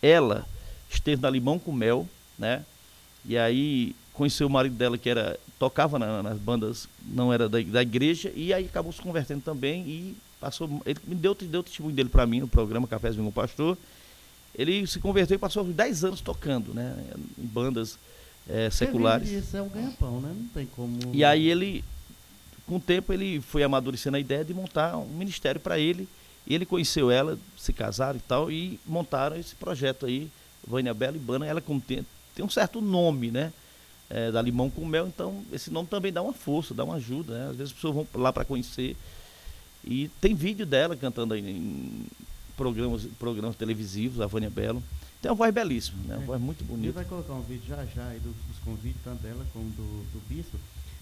Ela 0.00 0.46
esteve 0.88 1.20
na 1.20 1.28
Limão 1.28 1.58
com 1.58 1.72
Mel, 1.72 2.08
né? 2.38 2.64
E 3.24 3.36
aí 3.36 3.94
conheceu 4.14 4.46
o 4.46 4.50
marido 4.50 4.76
dela 4.76 4.96
que 4.96 5.10
era 5.10 5.38
tocava 5.58 5.98
na, 5.98 6.22
nas 6.22 6.38
bandas, 6.38 6.88
não 7.04 7.32
era 7.32 7.48
da, 7.48 7.60
da, 7.60 7.82
igreja, 7.82 8.32
e 8.34 8.52
aí 8.54 8.64
acabou 8.64 8.92
se 8.92 9.00
convertendo 9.00 9.42
também 9.42 9.82
e 9.82 10.16
passou, 10.40 10.80
ele 10.86 10.98
me 11.06 11.14
deu, 11.14 11.34
deu 11.34 11.60
o 11.60 11.62
testemunho 11.62 11.94
dele 11.94 12.08
para 12.08 12.26
mim 12.26 12.40
no 12.40 12.48
programa 12.48 12.88
Cafés 12.88 13.16
com 13.16 13.26
o 13.26 13.32
Pastor. 13.32 13.76
Ele 14.54 14.86
se 14.86 14.98
converteu 14.98 15.34
e 15.34 15.38
passou 15.38 15.62
10 15.64 16.04
anos 16.04 16.20
tocando, 16.20 16.72
né? 16.72 16.96
Em 17.38 17.46
bandas 17.46 17.98
é, 18.48 18.70
seculares. 18.70 19.30
Isso 19.30 19.56
é 19.56 19.62
um 19.62 19.68
ganha-pão, 19.68 20.20
né? 20.20 20.34
Não 20.36 20.48
tem 20.48 20.66
como. 20.66 20.98
E 21.12 21.24
aí 21.24 21.48
ele, 21.48 21.84
com 22.66 22.76
o 22.76 22.80
tempo, 22.80 23.12
ele 23.12 23.40
foi 23.40 23.62
amadurecendo 23.62 24.16
a 24.16 24.20
ideia 24.20 24.44
de 24.44 24.54
montar 24.54 24.96
um 24.96 25.08
ministério 25.08 25.60
para 25.60 25.78
ele. 25.78 26.08
Ele 26.46 26.66
conheceu 26.66 27.10
ela, 27.10 27.38
se 27.56 27.72
casaram 27.72 28.18
e 28.18 28.22
tal, 28.22 28.50
e 28.50 28.80
montaram 28.86 29.36
esse 29.36 29.54
projeto 29.54 30.06
aí, 30.06 30.28
Vânia 30.66 30.92
Bela 30.92 31.16
e 31.16 31.20
Bana. 31.20 31.46
Ela 31.46 31.62
tem, 31.86 32.04
tem 32.34 32.44
um 32.44 32.50
certo 32.50 32.80
nome, 32.80 33.30
né? 33.30 33.52
É, 34.08 34.32
da 34.32 34.42
Limão 34.42 34.68
com 34.68 34.84
Mel, 34.84 35.06
então 35.06 35.44
esse 35.52 35.70
nome 35.70 35.86
também 35.86 36.12
dá 36.12 36.20
uma 36.20 36.32
força, 36.32 36.74
dá 36.74 36.82
uma 36.82 36.96
ajuda, 36.96 37.38
né? 37.38 37.44
Às 37.50 37.56
vezes 37.56 37.70
as 37.70 37.72
pessoas 37.72 37.94
vão 37.94 38.06
lá 38.14 38.32
para 38.32 38.44
conhecer. 38.44 38.96
E 39.84 40.08
tem 40.20 40.34
vídeo 40.34 40.66
dela 40.66 40.96
cantando 40.96 41.34
aí 41.34 41.40
em 41.40 42.06
programas, 42.56 43.06
programas 43.18 43.54
televisivos, 43.54 44.20
a 44.20 44.26
Vânia 44.26 44.50
Belo. 44.50 44.82
Tem 45.20 45.30
uma 45.30 45.36
voz 45.36 45.52
belíssima, 45.52 46.02
né? 46.04 46.14
Uma 46.16 46.22
é. 46.22 46.26
voz 46.26 46.40
muito 46.40 46.64
bonita. 46.64 46.86
Ele 46.86 46.92
vai 46.92 47.04
colocar 47.04 47.34
um 47.34 47.42
vídeo 47.42 47.66
já 47.68 47.84
já 47.84 48.06
aí 48.08 48.18
dos, 48.20 48.34
convites, 48.64 49.00
tanto 49.04 49.22
dela 49.22 49.46
como 49.52 49.68
do, 49.70 50.12
do 50.12 50.28
bispo. 50.28 50.58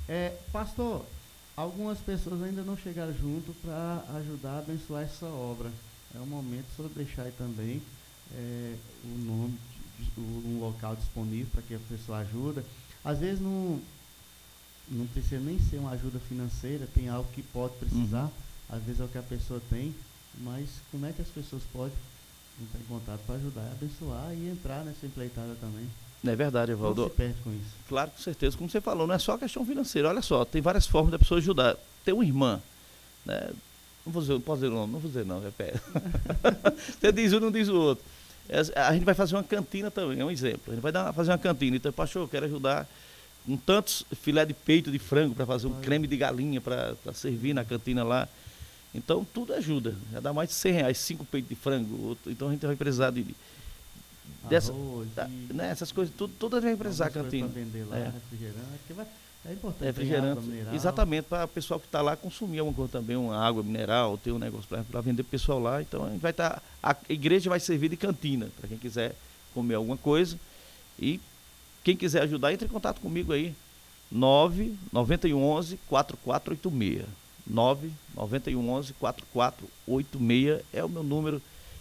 É, 0.08 0.36
pastor, 0.52 1.04
algumas 1.56 1.98
pessoas 1.98 2.42
ainda 2.42 2.62
não 2.62 2.76
chegaram 2.76 3.12
junto 3.12 3.52
para 3.62 4.04
ajudar 4.18 4.52
a 4.52 4.58
abençoar 4.58 5.04
essa 5.04 5.26
obra. 5.26 5.70
É 6.14 6.18
o 6.18 6.26
momento 6.26 6.66
só 6.76 6.84
deixar 6.94 7.22
aí 7.22 7.32
também 7.32 7.82
é, 8.34 8.74
o 9.04 9.18
nome, 9.18 9.58
de, 9.98 10.20
um 10.20 10.58
local 10.60 10.96
disponível 10.96 11.48
para 11.52 11.62
que 11.62 11.74
a 11.74 11.80
pessoa 11.88 12.18
ajuda. 12.18 12.64
Às 13.04 13.18
vezes 13.18 13.40
não, 13.40 13.80
não 14.88 15.06
precisa 15.06 15.40
nem 15.40 15.58
ser 15.58 15.78
uma 15.78 15.90
ajuda 15.90 16.18
financeira, 16.20 16.88
tem 16.92 17.08
algo 17.08 17.30
que 17.32 17.42
pode 17.42 17.76
precisar, 17.76 18.24
uhum. 18.24 18.30
às 18.76 18.82
vezes 18.82 19.00
é 19.00 19.04
o 19.04 19.08
que 19.08 19.18
a 19.18 19.22
pessoa 19.22 19.60
tem, 19.70 19.94
mas 20.40 20.68
como 20.90 21.06
é 21.06 21.12
que 21.12 21.22
as 21.22 21.28
pessoas 21.28 21.62
podem 21.72 21.92
entrar 22.60 22.80
em 22.80 22.84
contato 22.84 23.20
para 23.26 23.36
ajudar 23.36 23.62
a 23.62 23.72
abençoar 23.72 24.32
e 24.34 24.48
entrar 24.48 24.84
nessa 24.84 25.06
empreitada 25.06 25.54
também. 25.60 25.88
É 26.26 26.34
verdade, 26.34 26.72
Evaldo. 26.72 27.02
Não 27.02 27.08
se 27.08 27.14
perde 27.14 27.40
com 27.42 27.50
isso. 27.50 27.70
Claro, 27.88 28.10
com 28.10 28.22
certeza. 28.22 28.56
Como 28.56 28.68
você 28.68 28.80
falou, 28.80 29.06
não 29.06 29.14
é 29.14 29.18
só 29.18 29.38
questão 29.38 29.64
financeira. 29.64 30.08
Olha 30.08 30.22
só, 30.22 30.44
tem 30.44 30.60
várias 30.60 30.86
formas 30.86 31.12
da 31.12 31.18
pessoa 31.18 31.38
ajudar. 31.38 31.76
Tem 32.04 32.12
uma 32.12 32.24
irmã, 32.24 32.60
né? 33.24 33.50
Não 34.04 34.12
vou 34.12 34.22
dizer, 34.22 34.34
não 34.34 34.40
posso 34.40 34.62
dizer 34.62 34.72
o 34.72 34.74
nome, 34.74 34.92
não 34.92 35.00
vou 35.00 35.10
dizer 35.10 35.24
não, 35.24 35.46
é 35.46 35.50
pé. 35.50 35.74
você 36.98 37.12
diz 37.12 37.32
um, 37.32 37.40
não 37.40 37.50
diz 37.50 37.68
o 37.68 37.76
outro. 37.76 38.04
É, 38.48 38.80
a 38.80 38.92
gente 38.94 39.04
vai 39.04 39.14
fazer 39.14 39.36
uma 39.36 39.44
cantina 39.44 39.90
também, 39.90 40.18
é 40.18 40.24
um 40.24 40.30
exemplo. 40.30 40.62
A 40.68 40.70
gente 40.70 40.82
vai 40.82 40.90
dar, 40.90 41.12
fazer 41.12 41.30
uma 41.30 41.38
cantina. 41.38 41.76
Então, 41.76 41.92
pastor, 41.92 42.22
eu 42.22 42.28
quero 42.28 42.46
ajudar 42.46 42.88
com 43.44 43.56
tantos 43.56 44.04
filé 44.22 44.44
de 44.44 44.54
peito 44.54 44.90
de 44.90 44.98
frango 44.98 45.34
para 45.34 45.46
fazer 45.46 45.66
um 45.66 45.80
creme 45.80 46.06
de 46.06 46.16
galinha 46.16 46.60
para 46.60 46.96
servir 47.12 47.54
na 47.54 47.64
cantina 47.64 48.02
lá. 48.02 48.26
Então 48.94 49.26
tudo 49.34 49.54
ajuda. 49.54 49.94
Já 50.12 50.20
dá 50.20 50.32
mais 50.32 50.48
de 50.48 50.54
100 50.54 50.72
reais, 50.72 50.98
cinco 50.98 51.24
peitos 51.24 51.48
de 51.48 51.54
frango. 51.54 52.16
Então 52.26 52.48
a 52.48 52.52
gente 52.52 52.66
vai 52.66 52.76
precisar 52.76 53.10
de. 53.10 53.26
Dessa, 54.48 54.72
Arroz, 54.72 55.08
da, 55.14 55.28
né, 55.28 55.70
essas 55.70 55.92
coisas, 55.92 56.14
tudo, 56.14 56.32
tudo 56.38 56.56
a 56.56 56.60
gente 56.60 56.70
vai 56.70 56.78
precisar 56.78 57.06
a 57.06 57.10
cantina. 57.10 57.48
vender 57.48 57.84
lá, 57.84 57.98
é. 57.98 58.04
refrigerante, 58.04 58.92
vai, 58.94 59.06
é 59.46 59.52
importante. 59.52 59.84
Refrigerante, 59.84 60.40
exatamente, 60.74 61.24
para 61.24 61.44
o 61.44 61.48
pessoal 61.48 61.78
que 61.78 61.86
está 61.86 62.00
lá 62.00 62.16
consumir 62.16 62.58
alguma 62.58 62.74
coisa 62.74 62.92
também, 62.92 63.16
uma 63.16 63.36
água 63.36 63.62
mineral, 63.62 64.16
ter 64.16 64.32
um 64.32 64.38
negócio 64.38 64.66
para 64.68 65.00
vender 65.00 65.22
para 65.22 65.28
o 65.28 65.30
pessoal 65.30 65.58
lá. 65.58 65.82
Então 65.82 66.04
a 66.04 66.10
gente 66.10 66.20
vai 66.20 66.30
estar. 66.30 66.60
Tá, 66.60 66.62
a 66.82 66.96
igreja 67.12 67.50
vai 67.50 67.60
servir 67.60 67.88
de 67.88 67.96
cantina, 67.96 68.48
para 68.58 68.68
quem 68.68 68.78
quiser 68.78 69.14
comer 69.54 69.74
alguma 69.74 69.96
coisa. 69.96 70.38
E 70.98 71.20
quem 71.84 71.96
quiser 71.96 72.22
ajudar, 72.22 72.52
entre 72.52 72.66
em 72.66 72.70
contato 72.70 73.00
comigo 73.00 73.32
aí. 73.32 73.54
9 74.10 74.74
9111 74.90 75.78
4486. 75.86 77.27
9 77.48 77.90
9111 78.14 78.92
4486 78.94 80.62
é 80.72 80.84
o 80.84 80.88
meu 80.88 81.02
número 81.02 81.40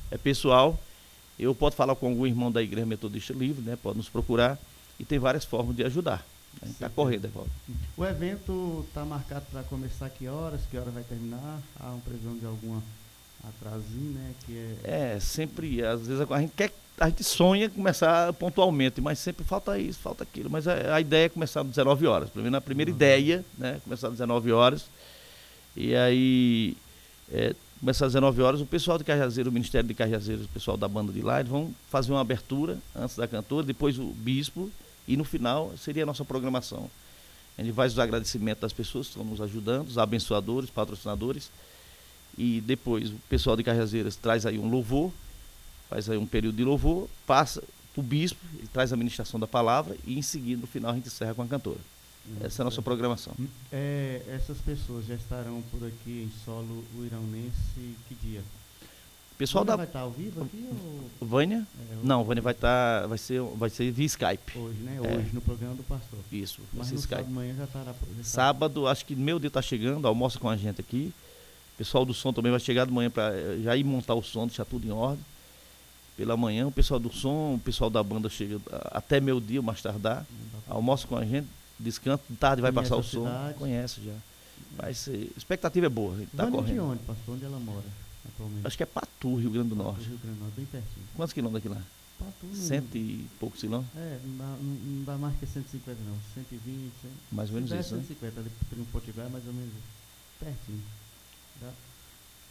é 0.09 0.17
pessoal. 0.17 0.79
Eu 1.37 1.53
posso 1.53 1.75
falar 1.75 1.95
com 1.95 2.07
algum 2.07 2.25
irmão 2.25 2.51
da 2.51 2.63
Igreja 2.63 2.85
Metodista 2.85 3.33
Livre, 3.33 3.61
né? 3.61 3.77
Pode 3.81 3.97
nos 3.97 4.09
procurar 4.09 4.57
e 4.99 5.05
tem 5.05 5.19
várias 5.19 5.45
formas 5.45 5.75
de 5.75 5.83
ajudar. 5.83 6.25
Está 6.65 6.89
correndo, 6.89 7.25
Evaldo. 7.25 7.51
O 7.95 8.03
evento 8.03 8.83
está 8.87 9.05
marcado 9.05 9.45
para 9.51 9.61
começar 9.63 10.09
que 10.09 10.27
horas? 10.27 10.61
Que 10.71 10.77
hora 10.77 10.89
vai 10.89 11.03
terminar? 11.03 11.61
Há 11.79 11.89
uma 11.89 11.99
previsão 11.99 12.35
de 12.35 12.45
alguma 12.45 12.81
atrasinho, 13.43 14.13
né? 14.13 14.33
Que 14.45 14.75
é... 14.83 15.13
é, 15.15 15.19
sempre, 15.19 15.85
às 15.85 16.07
vezes 16.07 16.25
a 16.27 16.39
gente 16.39 16.53
quer, 16.55 16.73
a 16.99 17.09
gente 17.09 17.23
sonha 17.23 17.69
começar 17.69 18.33
pontualmente, 18.33 18.99
mas 18.99 19.19
sempre 19.19 19.45
falta 19.45 19.77
isso, 19.77 19.99
falta 19.99 20.23
aquilo. 20.23 20.49
Mas 20.49 20.67
a, 20.67 20.95
a 20.95 21.01
ideia 21.01 21.25
é 21.25 21.29
começar 21.29 21.61
às 21.61 21.67
19 21.67 22.07
horas. 22.07 22.29
Pelo 22.31 22.43
menos 22.43 22.57
a 22.57 22.61
primeira 22.61 22.89
uhum. 22.89 22.97
ideia, 22.97 23.45
né? 23.55 23.79
Começar 23.83 24.07
às 24.07 24.13
19 24.13 24.51
horas 24.51 24.85
e 25.77 25.95
aí, 25.95 26.75
é, 27.31 27.55
começa 27.79 28.03
às 28.03 28.13
19 28.13 28.41
horas, 28.41 28.59
o 28.59 28.65
pessoal 28.65 28.97
de 28.97 29.03
Cajazeiro, 29.03 29.51
o 29.51 29.53
Ministério 29.53 29.87
de 29.87 29.93
Cajazeiro, 29.93 30.43
o 30.43 30.47
pessoal 30.47 30.75
da 30.75 30.87
banda 30.87 31.13
de 31.13 31.21
lá, 31.21 31.39
eles 31.39 31.51
vão 31.51 31.73
fazer 31.87 32.11
uma 32.11 32.19
abertura 32.19 32.79
antes 32.95 33.15
da 33.15 33.27
cantora, 33.27 33.63
depois 33.63 33.99
o 33.99 34.05
bispo, 34.05 34.71
e 35.07 35.15
no 35.15 35.23
final 35.23 35.71
seria 35.77 36.01
a 36.01 36.05
nossa 36.05 36.25
programação. 36.25 36.89
A 37.57 37.63
gente 37.63 37.75
faz 37.75 37.93
os 37.93 37.99
agradecimentos 37.99 38.61
das 38.61 38.73
pessoas 38.73 39.05
que 39.05 39.11
estão 39.11 39.23
nos 39.23 39.39
ajudando, 39.39 39.87
os 39.87 39.99
abençoadores, 39.99 40.71
patrocinadores, 40.71 41.51
e 42.35 42.59
depois 42.61 43.11
o 43.11 43.17
pessoal 43.29 43.55
de 43.55 43.63
Cajazeiras 43.63 44.15
traz 44.15 44.47
aí 44.47 44.57
um 44.57 44.69
louvor, 44.69 45.11
faz 45.89 46.09
aí 46.09 46.17
um 46.17 46.25
período 46.25 46.55
de 46.55 46.63
louvor, 46.63 47.07
passa 47.27 47.63
o 47.95 48.01
bispo, 48.01 48.39
ele 48.57 48.67
traz 48.73 48.91
a 48.91 48.97
ministração 48.97 49.39
da 49.39 49.47
palavra, 49.47 49.95
e 50.05 50.17
em 50.17 50.21
seguida, 50.23 50.61
no 50.61 50.67
final, 50.67 50.91
a 50.91 50.95
gente 50.95 51.07
encerra 51.07 51.35
com 51.35 51.43
a 51.43 51.47
cantora. 51.47 51.79
Essa 52.41 52.61
é 52.61 52.63
a 52.63 52.65
nossa 52.65 52.81
programação. 52.81 53.33
É, 53.71 54.21
essas 54.29 54.57
pessoas 54.59 55.05
já 55.05 55.15
estarão 55.15 55.61
por 55.71 55.85
aqui 55.85 56.27
em 56.27 56.31
solo 56.43 56.83
uiranense 56.97 57.95
que 58.07 58.15
dia? 58.21 58.41
Pessoal 59.37 59.63
Vânia 59.63 59.71
da 59.73 59.77
vai 59.77 59.85
estar 59.85 59.99
ao 59.99 60.11
vivo 60.11 60.43
aqui 60.43 60.67
ou... 60.67 61.27
Vânia? 61.27 61.65
É, 61.79 61.95
Não, 62.03 62.23
Vânia 62.23 62.41
vai 62.41 62.53
estar, 62.53 63.05
vai 63.05 63.19
ser, 63.19 63.39
vai 63.41 63.69
ser 63.69 63.91
via 63.91 64.05
Skype. 64.07 64.57
Hoje, 64.57 64.79
né? 64.79 64.97
É. 64.97 65.17
Hoje 65.17 65.29
no 65.31 65.41
programa 65.41 65.75
do 65.75 65.83
pastor. 65.83 66.19
Isso, 66.31 66.61
Mas 66.73 66.91
no 66.91 66.97
Skype. 66.97 67.21
amanhã 67.21 67.53
já 67.55 67.65
estará. 67.65 67.93
Já 68.17 68.23
sábado, 68.23 68.87
acho 68.87 69.05
que 69.05 69.15
meu 69.15 69.37
dia 69.37 69.49
está 69.49 69.61
chegando, 69.61 70.07
almoça 70.07 70.39
com 70.39 70.49
a 70.49 70.57
gente 70.57 70.81
aqui. 70.81 71.13
O 71.75 71.77
pessoal 71.77 72.03
do 72.03 72.15
som 72.15 72.33
também 72.33 72.51
vai 72.51 72.59
chegar 72.59 72.87
de 72.87 72.91
manhã 72.91 73.11
para 73.11 73.31
eh, 73.35 73.59
já 73.61 73.77
ir 73.77 73.83
montar 73.83 74.15
o 74.15 74.23
som, 74.23 74.47
deixar 74.47 74.65
tudo 74.65 74.87
em 74.87 74.91
ordem. 74.91 75.23
Pela 76.17 76.35
manhã, 76.35 76.65
o 76.65 76.71
pessoal 76.71 76.99
do 76.99 77.13
som, 77.13 77.53
o 77.53 77.61
pessoal 77.63 77.91
da 77.91 78.01
banda 78.01 78.27
chega 78.29 78.59
até 78.85 79.19
meu 79.19 79.39
dia, 79.39 79.61
mais 79.61 79.79
tardar. 79.83 80.25
Almoça 80.67 81.07
com 81.07 81.15
a 81.15 81.23
gente, 81.23 81.47
descanso, 81.79 82.23
tarde 82.39 82.61
vai 82.61 82.71
Conhece 82.71 82.89
passar 82.89 82.99
o 82.99 83.03
som. 83.03 83.27
Conhece 83.57 84.01
já. 84.03 84.15
Vai 84.75 84.93
ser. 84.93 85.31
A 85.35 85.37
expectativa 85.37 85.85
é 85.85 85.89
boa. 85.89 86.15
Tá 86.35 86.47
correndo. 86.47 86.73
de 86.73 86.79
onde, 86.79 87.03
pastor? 87.03 87.35
Onde 87.35 87.45
ela 87.45 87.59
mora 87.59 87.85
atualmente? 88.27 88.67
Acho 88.67 88.77
que 88.77 88.83
é 88.83 88.85
Patu, 88.85 89.35
Rio 89.35 89.51
Grande 89.51 89.69
do 89.69 89.75
Patu, 89.75 89.89
Norte. 89.89 90.07
Rio 90.07 90.17
Grande 90.17 90.37
do 90.37 90.43
Norte, 90.43 90.55
bem 90.55 90.65
pertinho. 90.65 91.05
Quantos 91.15 91.33
quilômetros 91.33 91.71
aqui 91.71 91.79
lá? 91.79 91.85
Patu. 92.19 92.55
Cento 92.55 92.95
e 92.97 93.27
poucos 93.39 93.59
quilômetros? 93.59 93.95
É, 93.95 94.19
não 94.25 94.37
dá, 94.37 94.57
não 94.59 95.03
dá 95.03 95.17
mais 95.17 95.37
que 95.39 95.45
150 95.45 95.99
não. 96.03 96.17
120. 96.33 96.91
Mais 97.31 97.49
ou 97.49 97.55
menos 97.55 97.71
isso, 97.71 97.95
150, 97.95 98.41
né? 98.41 98.49
ali 98.71 98.79
no 98.79 98.85
Potiguar 98.87 99.27
é 99.27 99.29
mais 99.29 99.45
ou 99.45 99.53
menos 99.53 99.69
isso. 99.69 99.83
Pertinho. 100.39 100.83
Dá, 101.61 101.71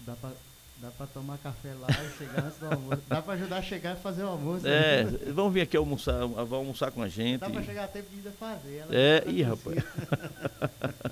dá 0.07 0.17
pra 0.17 0.33
Dá 0.79 0.91
para 0.91 1.07
tomar 1.07 1.39
café 1.39 1.73
lá 1.81 1.87
e 1.89 2.19
chegar 2.19 2.45
antes 2.45 2.59
do 2.59 2.67
almoço. 2.67 3.03
Dá 3.09 3.23
para 3.23 3.33
ajudar 3.33 3.57
a 3.57 3.63
chegar 3.63 3.97
e 3.97 4.01
fazer 4.01 4.25
o 4.25 4.29
almoço. 4.29 4.67
É, 4.67 5.05
né? 5.05 5.19
vamos 5.33 5.55
vir 5.55 5.63
aqui 5.63 5.75
almoçar, 5.75 6.19
vamos 6.19 6.53
almoçar 6.53 6.91
com 6.91 7.03
a 7.03 7.09
gente. 7.09 7.41
Dá 7.41 7.49
para 7.49 7.63
chegar 7.63 7.85
a 7.85 7.89
tempo 7.89 8.11
de 8.11 8.17
ainda 8.17 8.31
fazer. 8.33 8.77
Ela 8.77 8.95
é, 8.95 9.25
ih, 9.27 9.43
rapaz. 9.43 9.83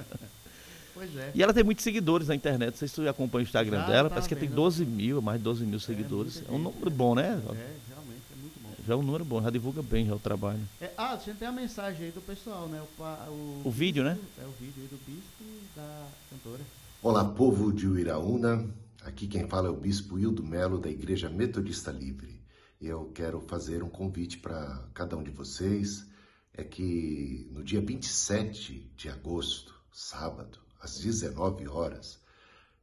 pois 0.93 1.17
é. 1.17 1.31
E 1.35 1.43
ela 1.43 1.55
tem 1.55 1.65
muitos 1.65 1.83
seguidores 1.83 2.29
na 2.29 2.35
internet. 2.35 2.73
Não 2.73 2.77
sei 2.77 2.89
se 2.89 2.95
você 2.95 3.09
acompanha 3.09 3.43
o 3.43 3.47
Instagram 3.47 3.81
Já 3.81 3.87
dela. 3.87 4.09
Tá 4.11 4.17
parece 4.17 4.29
que 4.29 4.37
tem 4.37 4.51
12 4.51 4.85
mil, 4.85 5.23
mais 5.23 5.39
de 5.39 5.45
12 5.45 5.65
mil 5.65 5.79
é, 5.79 5.81
seguidores. 5.81 6.43
É, 6.43 6.53
é 6.53 6.55
um 6.55 6.59
número 6.59 6.91
bom, 6.91 7.15
né? 7.15 7.23
É, 7.23 7.73
realmente, 7.89 8.23
é 8.33 8.37
muito 8.39 8.61
bom. 8.63 8.69
Já 8.87 8.93
é 8.93 8.97
um 8.97 9.03
número 9.03 9.25
bom, 9.25 9.43
já 9.43 9.49
divulga 9.49 9.83
bem 9.83 10.07
já 10.07 10.15
o 10.15 10.19
trabalho. 10.19 10.61
É, 10.79 10.91
ah, 10.99 11.13
a 11.13 11.17
gente 11.17 11.39
tem 11.39 11.49
a 11.49 11.53
mensagem 11.53 12.05
aí 12.05 12.13
do 12.13 12.21
pessoal, 12.21 12.69
né? 12.69 12.83
O, 12.99 13.03
o, 13.03 13.63
o 13.65 13.71
vídeo, 13.71 14.05
né? 14.05 14.19
É 14.39 14.45
o 14.45 14.53
vídeo 14.61 14.83
aí 14.83 14.89
do 14.89 14.99
bispo 15.07 15.41
e 15.41 15.63
da 15.75 16.07
cantora. 16.29 16.61
Olá, 17.03 17.25
povo 17.25 17.73
de 17.73 17.89
Uiraúna. 17.89 18.63
Aqui 19.05 19.29
quem 19.29 19.47
fala 19.47 19.69
é 19.69 19.71
o 19.71 19.77
Bispo 19.77 20.19
Hildo 20.19 20.43
Melo, 20.43 20.79
da 20.79 20.89
Igreja 20.89 21.29
Metodista 21.29 21.93
Livre. 21.93 22.43
Eu 22.81 23.13
quero 23.13 23.39
fazer 23.39 23.83
um 23.83 23.89
convite 23.91 24.39
para 24.39 24.89
cada 24.95 25.15
um 25.15 25.23
de 25.23 25.31
vocês. 25.31 26.07
É 26.55 26.65
que 26.65 27.47
no 27.53 27.63
dia 27.63 27.83
27 27.83 28.91
de 28.97 29.11
agosto, 29.11 29.79
sábado, 29.93 30.59
às 30.81 30.99
19 30.99 31.69
horas, 31.69 32.19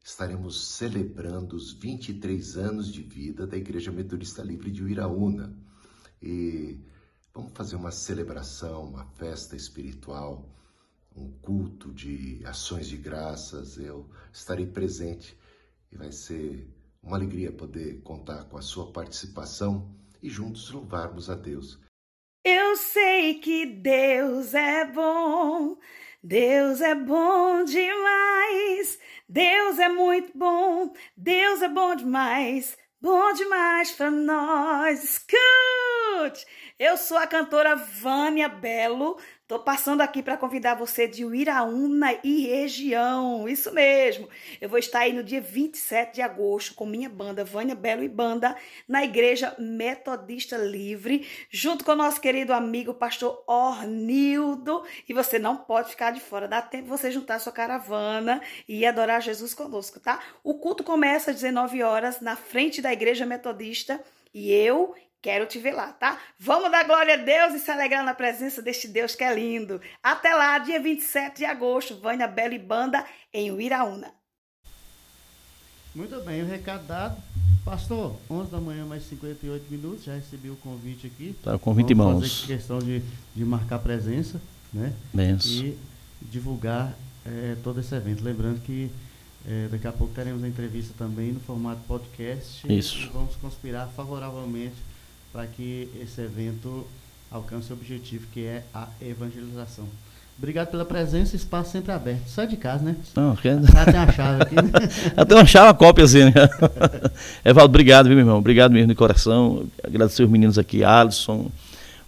estaremos 0.04 0.76
celebrando 0.76 1.56
os 1.56 1.74
23 1.74 2.56
anos 2.56 2.94
de 2.94 3.02
vida 3.02 3.48
da 3.48 3.58
Igreja 3.58 3.92
Metodista 3.92 4.44
Livre 4.44 4.70
de 4.70 4.84
Uiraúna. 4.84 5.58
E 6.22 6.80
vamos 7.34 7.52
fazer 7.56 7.76
uma 7.76 7.92
celebração, 7.92 8.84
uma 8.84 9.06
festa 9.16 9.56
espiritual, 9.56 10.48
um 11.16 11.32
culto 11.32 11.92
de 11.92 12.46
ações 12.46 12.88
de 12.88 12.98
graças. 12.98 13.80
Eu 13.80 14.08
estarei 14.32 14.68
presente 14.68 15.41
e 15.92 15.98
vai 15.98 16.12
ser 16.12 16.68
uma 17.02 17.18
alegria 17.18 17.52
poder 17.52 18.02
contar 18.02 18.46
com 18.46 18.58
a 18.58 18.62
sua 18.62 18.92
participação 18.92 19.94
e 20.22 20.30
juntos 20.30 20.70
louvarmos 20.72 21.30
a 21.30 21.36
Deus. 21.36 21.80
Eu 22.44 22.76
sei 22.76 23.36
que 23.36 23.66
Deus 23.66 24.54
é 24.54 24.86
bom, 24.86 25.78
Deus 26.24 26.82
é 26.82 26.96
bom 26.96 27.64
demais, 27.64 29.00
Deus 29.28 29.78
é 29.80 29.90
muito 29.90 30.38
bom, 30.38 30.94
Deus 31.16 31.62
é 31.62 31.70
bom 31.70 31.96
demais, 31.96 32.78
bom 33.00 33.34
demais 33.34 33.92
para 33.92 34.10
nós. 34.10 35.24
Eu 36.78 36.98
sou 36.98 37.18
a 37.18 37.28
cantora 37.28 37.76
Vânia 37.76 38.50
Belo, 38.50 39.18
Tô 39.52 39.60
passando 39.60 40.00
aqui 40.00 40.24
para 40.24 40.38
convidar 40.38 40.76
você 40.76 41.06
de 41.06 41.26
Uiraúna 41.26 42.18
e 42.24 42.48
região. 42.48 43.50
Isso 43.50 43.70
mesmo. 43.74 44.30
Eu 44.62 44.70
vou 44.70 44.80
estar 44.80 45.00
aí 45.00 45.12
no 45.12 45.26
dia 45.26 45.42
27 45.42 46.16
de 46.16 46.22
agosto 46.22 46.74
com 46.74 46.86
minha 46.86 47.10
banda 47.10 47.44
Vânia 47.44 47.76
Belo 47.76 48.02
e 48.02 48.08
Banda 48.08 48.56
na 48.88 49.04
Igreja 49.04 49.54
Metodista 49.60 50.56
Livre, 50.56 51.28
junto 51.50 51.84
com 51.84 51.92
o 51.92 51.98
nosso 51.98 52.22
querido 52.22 52.54
amigo 52.54 52.94
pastor 52.94 53.44
Ornildo. 53.46 54.86
E 55.10 55.12
você 55.12 55.38
não 55.38 55.58
pode 55.58 55.90
ficar 55.90 56.12
de 56.12 56.22
fora. 56.22 56.48
Dá 56.48 56.62
tempo 56.62 56.88
você 56.88 57.12
juntar 57.12 57.38
sua 57.40 57.52
caravana 57.52 58.42
e 58.70 58.86
adorar 58.86 59.22
Jesus 59.22 59.54
conosco, 59.54 60.00
tá? 60.00 60.22
O 60.46 60.60
culto 60.60 60.82
começa 60.82 61.32
às 61.32 61.42
19 61.42 61.84
horas 61.84 62.22
na 62.22 62.38
frente 62.38 62.82
da 62.82 62.94
Igreja 62.94 63.26
Metodista. 63.26 64.02
E 64.34 64.50
eu 64.50 64.96
Quero 65.22 65.46
te 65.46 65.60
ver 65.60 65.74
lá, 65.74 65.94
tá? 65.94 66.18
Vamos 66.40 66.72
dar 66.72 66.84
glória 66.84 67.14
a 67.14 67.18
Deus 67.18 67.54
e 67.54 67.60
se 67.60 67.70
alegrar 67.70 68.04
na 68.04 68.16
presença 68.16 68.60
deste 68.60 68.88
Deus 68.88 69.14
que 69.14 69.24
é 69.24 69.32
lindo. 69.32 69.80
Até 70.02 70.34
lá, 70.34 70.58
dia 70.58 70.82
27 70.82 71.38
de 71.38 71.46
agosto, 71.46 71.96
Vânia 72.00 72.28
Bela 72.28 72.56
e 72.56 72.60
Banda 72.60 73.06
em 73.32 73.52
Uiraúna. 73.52 74.12
Muito 75.94 76.20
bem, 76.22 76.42
o 76.42 76.48
recado 76.48 76.88
dado. 76.88 77.22
Pastor, 77.64 78.18
11 78.28 78.50
da 78.50 78.60
manhã, 78.60 78.84
mais 78.84 79.04
58 79.04 79.66
minutos, 79.70 80.06
já 80.06 80.16
recebi 80.16 80.50
o 80.50 80.56
convite 80.56 81.06
aqui. 81.06 81.36
Tá, 81.44 81.56
o 81.56 81.60
convite 81.60 81.94
em 81.94 81.96
mãos. 81.96 82.42
Fazer 82.42 82.56
questão 82.56 82.80
de, 82.80 83.04
de 83.36 83.46
marcar 83.46 83.78
presença, 83.78 84.42
né? 84.74 84.92
Benção. 85.14 85.52
E 85.52 85.78
divulgar 86.20 86.98
é, 87.24 87.56
todo 87.64 87.80
esse 87.80 87.94
evento. 87.94 88.24
Lembrando 88.24 88.60
que 88.62 88.90
é, 89.48 89.68
daqui 89.68 89.86
a 89.86 89.92
pouco 89.92 90.16
teremos 90.16 90.44
a 90.44 90.48
entrevista 90.48 90.96
também 90.98 91.32
no 91.32 91.40
formato 91.42 91.82
podcast. 91.88 92.66
Isso. 92.68 93.08
vamos 93.14 93.36
conspirar 93.36 93.88
favoravelmente 93.96 94.90
para 95.32 95.48
que 95.48 95.90
esse 96.02 96.22
evento 96.22 96.86
alcance 97.32 97.72
o 97.72 97.76
objetivo 97.76 98.26
que 98.34 98.46
é 98.46 98.64
a 98.74 98.88
evangelização. 99.02 99.88
Obrigado 100.38 100.70
pela 100.70 100.84
presença, 100.84 101.36
espaço 101.36 101.72
sempre 101.72 101.92
aberto. 101.92 102.28
Sai 102.28 102.48
de 102.48 102.58
casa, 102.58 102.84
né? 102.84 102.96
Não, 103.16 103.36
quer... 103.36 103.62
Já 103.62 103.86
tem 103.86 103.96
a 103.96 104.12
chave 104.12 104.42
aqui, 104.42 104.56
né? 104.56 104.72
Já 105.16 105.26
tem 105.26 105.38
uma 105.38 105.46
chave, 105.46 105.68
uma 105.68 105.74
cópia 105.74 106.04
assim, 106.04 106.26
né? 106.26 106.34
Evaldo, 107.46 107.70
obrigado, 107.70 108.08
viu, 108.08 108.16
meu 108.16 108.24
irmão? 108.24 108.40
Obrigado 108.40 108.72
mesmo 108.72 108.88
de 108.88 108.96
coração. 108.96 109.68
Agradecer 109.84 110.24
os 110.24 110.30
meninos 110.30 110.58
aqui, 110.58 110.84
Alisson, 110.84 111.52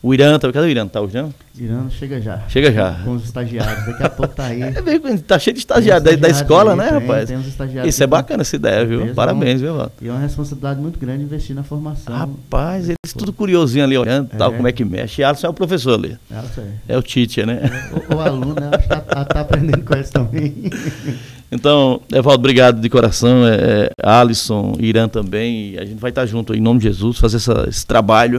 o 0.04 0.13
Irã, 0.13 0.38
tá, 0.38 0.52
cadê 0.52 0.68
o 0.68 0.70
Irã? 0.70 0.86
Tá 0.86 1.02
o 1.02 1.08
Irã? 1.08 1.30
Irã 1.58 1.89
chega 1.89 2.20
já. 2.20 2.42
Chega 2.50 2.74
já. 2.74 3.00
Com 3.06 3.12
os 3.12 3.24
estagiários, 3.24 3.86
daqui 3.86 4.04
a 4.04 4.10
pouco 4.10 4.36
tá 4.36 4.48
aí. 4.48 4.62
É, 4.74 5.18
tá 5.18 5.39
cheio 5.39 5.54
de 5.54 5.60
estagiários 5.60 6.04
da, 6.04 6.16
da, 6.16 6.28
escola, 6.28 6.72
aí, 6.72 6.78
né, 6.78 6.89
tem, 6.89 7.00
rapaz? 7.00 7.30
Tem 7.30 7.38
uns 7.38 7.48
estagiários 7.48 7.94
Isso 7.94 8.04
é 8.04 8.08
bacana 8.08 8.42
essa 8.42 8.56
ideia, 8.56 8.86
viu? 8.86 9.13
Parabéns, 9.13 9.62
viu, 9.62 9.74
Evaldo? 9.74 9.94
E 10.02 10.08
é 10.10 10.12
uma 10.12 10.20
responsabilidade 10.20 10.82
muito 10.82 11.00
grande 11.00 11.24
investir 11.24 11.56
na 11.56 11.63
formação. 11.63 12.13
Rapaz, 12.13 12.86
eles 12.86 13.13
tudo 13.18 13.32
curiosinho 13.32 13.84
ali, 13.84 13.98
olhando 13.98 14.30
é. 14.34 14.38
tal, 14.38 14.52
como 14.52 14.68
é 14.68 14.72
que 14.72 14.84
mexe. 14.84 15.22
E 15.22 15.24
Alisson 15.24 15.48
é 15.48 15.50
o 15.50 15.54
professor 15.54 15.94
ali. 15.94 16.18
Alisson 16.32 16.62
é. 16.62 16.94
É 16.96 16.98
o 16.98 17.04
teacher, 17.04 17.46
né? 17.46 17.62
É, 17.63 18.13
o, 18.13 18.18
o, 18.18 18.20
aluno, 18.20 18.56
né? 18.56 18.70
Acho 18.74 18.84
que 18.84 18.89
tá, 18.89 19.26
tá 19.26 19.39
aprendendo 19.39 19.84
com 19.84 19.96
isso 19.96 20.12
também. 20.12 20.54
Então, 21.56 22.02
Evaldo, 22.12 22.39
obrigado 22.39 22.82
de 22.82 22.89
coração. 22.89 23.46
É, 23.46 23.54
é, 23.56 23.92
Alisson, 24.02 24.74
Irã 24.80 25.08
também. 25.08 25.78
a 25.78 25.86
gente 25.86 26.00
vai 26.00 26.10
estar 26.10 26.26
junto 26.26 26.56
em 26.56 26.60
nome 26.60 26.80
de 26.80 26.88
Jesus, 26.88 27.20
fazer 27.20 27.38
essa, 27.38 27.66
esse 27.70 27.86
trabalho 27.86 28.32